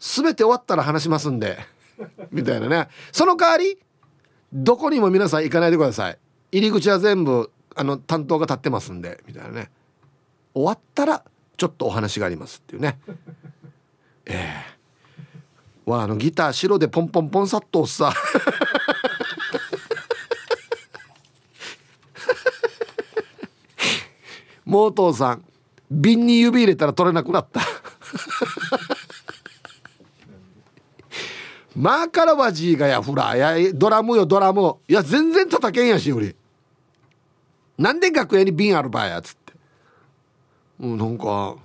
[0.00, 1.58] ー、全て終わったら話しますんで。
[2.30, 2.88] みたいなね。
[3.12, 3.78] その代わり
[4.52, 6.18] どこにも皆さん行かないでください。
[6.52, 9.22] 入り口は全部あの担当が立ってますんで。
[9.26, 9.70] みたいなね。
[10.54, 11.24] 終わったら
[11.56, 12.98] ちょっとお話がありますっていうね。
[14.26, 14.64] ええ。
[15.86, 18.12] ー、わあのギター白でポンポンポンサッと押すさ。
[24.64, 25.44] モートーさん
[25.90, 27.60] 瓶に指入れたら取れなくなった。
[31.76, 34.76] マーカラバジーがやフラやドラムよドラム。
[34.88, 36.36] いや全然叩けんやし俺
[37.78, 39.41] なんで楽屋に瓶あるばやつって。
[40.82, 41.56] うんなんか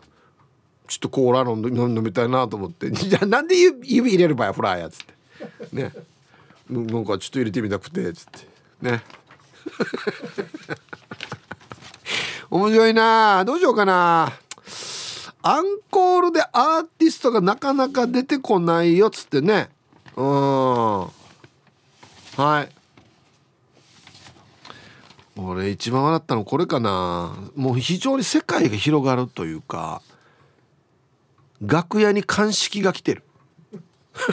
[0.88, 2.89] ちょっとコーラ飲んで飲みたいなと思って。
[2.91, 5.13] じゃあなんで指入れるばやフラやっつって。
[5.76, 5.91] ね。
[6.70, 8.47] なんかちょっと入れてみたくてっつって。
[8.82, 9.03] ね。
[12.49, 13.43] 面白いな。
[13.43, 14.32] どうしようかな。
[15.41, 19.70] アンコールでアーティストがなかなか出てこないよっつってね。
[20.15, 21.01] うん。
[21.03, 21.09] は
[22.38, 22.76] い。
[25.38, 27.35] 俺一番笑ったのこれかな。
[27.55, 30.01] もう非常に世界が広がるというか
[31.61, 33.23] 楽屋に鑑識が来てる。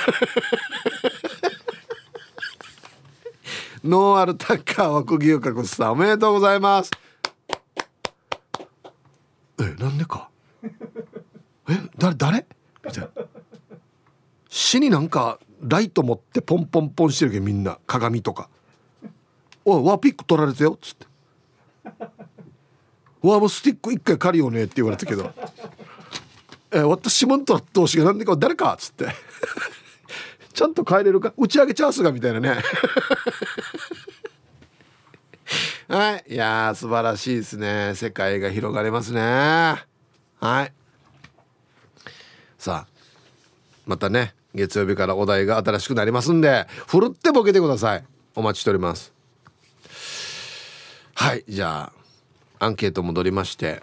[3.84, 6.90] ノーアルタッカーは釘を隠すさんおめでとうございます。
[9.60, 10.30] えなんでか？
[11.68, 12.46] え誰誰？
[12.82, 13.10] みたいな。
[14.48, 17.78] 死になんかライト持ってポンポンポンしてるけどみんな。
[17.86, 18.48] 鏡とか
[19.64, 21.06] 「おいワーピック取られてよ」っつって
[23.22, 25.32] 「ワーもスティック一回借りようね」って言われたけど
[26.72, 29.06] 「え私もんと投資がなんでか誰か」っつって。
[30.54, 32.62] ちゃんと帰れるか打ち上げチャンスがみたいなね。
[35.88, 37.94] はいいや素晴らしいですね。
[37.96, 39.20] 世界が広がれますね。
[39.20, 39.76] は
[40.62, 40.72] い。
[42.56, 42.92] さあ
[43.84, 48.04] またね月曜日からお題が新しくなりますんでふるってボケてください。
[48.36, 49.13] お待ちしております。
[51.24, 51.90] はいじゃ
[52.58, 53.82] あアンケート戻りまして。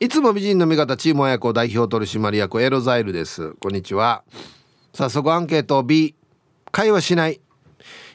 [0.00, 3.52] いつも美人の味方チーム親子代表取締役エロザイルです。
[3.54, 4.22] こんにちは。
[4.92, 6.14] 早速アンケート B
[6.70, 7.40] 会話しない。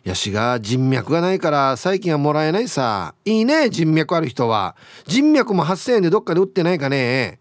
[0.03, 2.67] やしが人脈がないから最近はもらえない。
[2.67, 3.71] さいいね。
[3.71, 4.75] 人脈ある人は。
[5.07, 7.39] 人脈も8000円でどっかで売ってないかね。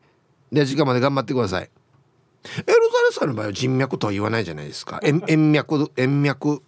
[0.51, 1.65] で時間まで頑張ってください。
[1.65, 2.75] エルザレ
[3.13, 4.99] さんの場合は人脈とは言わないじゃないですか。
[5.03, 6.63] 円円脈円脈。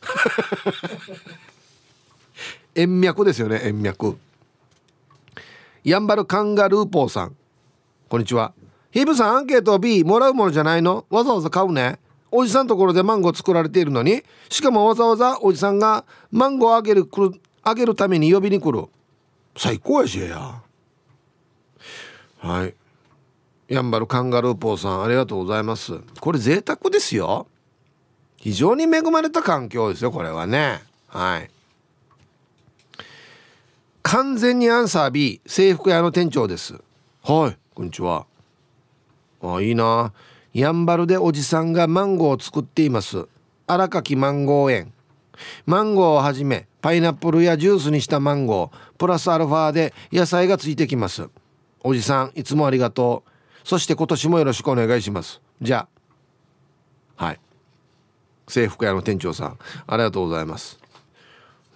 [2.78, 4.16] 円脈ですよね円脈。
[5.82, 7.34] やんばるカンガルーポーさん。
[8.08, 8.52] こんにちは。
[8.92, 11.04] ヒブさんアンケート B もらうものじゃないの？
[11.10, 11.98] わざわざ買うね。
[12.30, 14.22] おじさんところでマンゴー作られているのに。
[14.48, 18.84] しかもわざわざおじさんがマンゴーあげる来るあげるために呼びに来る。
[19.56, 20.62] 最高やしや
[22.38, 22.74] はい。
[23.66, 25.98] やんばるカンガルーポーさんありがとうございます。
[26.20, 27.48] これ贅沢ですよ。
[28.36, 30.80] 非常に恵まれた環境ですよこれはね。
[31.08, 31.50] はい。
[34.10, 36.80] 完全にアンサー B 制服屋の店長です。
[37.22, 37.58] はい。
[37.74, 38.24] こんにちは。
[39.42, 40.14] あいいな。
[40.54, 43.28] やんばるでおじさんがマンゴーを作っています。
[43.66, 44.94] 荒垣マンゴー園。
[45.66, 51.28] マンゴーをはじめパイナップルやジュースにしたマンゴープラスアルファで野菜がついてきます。
[51.82, 53.30] おじさんいつもありがとう。
[53.62, 55.42] そして今年もよろしくお願いします。
[55.60, 55.86] じゃ
[57.18, 57.26] あ。
[57.26, 57.40] はい。
[58.48, 60.78] 制服屋の店長さんありがとうございます。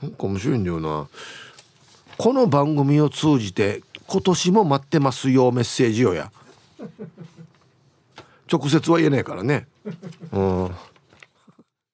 [0.00, 1.06] なんか面白いんだよな
[2.22, 6.30] この番組を通じて今年も待ってますよメッセージよや。
[8.48, 9.66] 直接は言えないからね。
[10.30, 10.70] うん。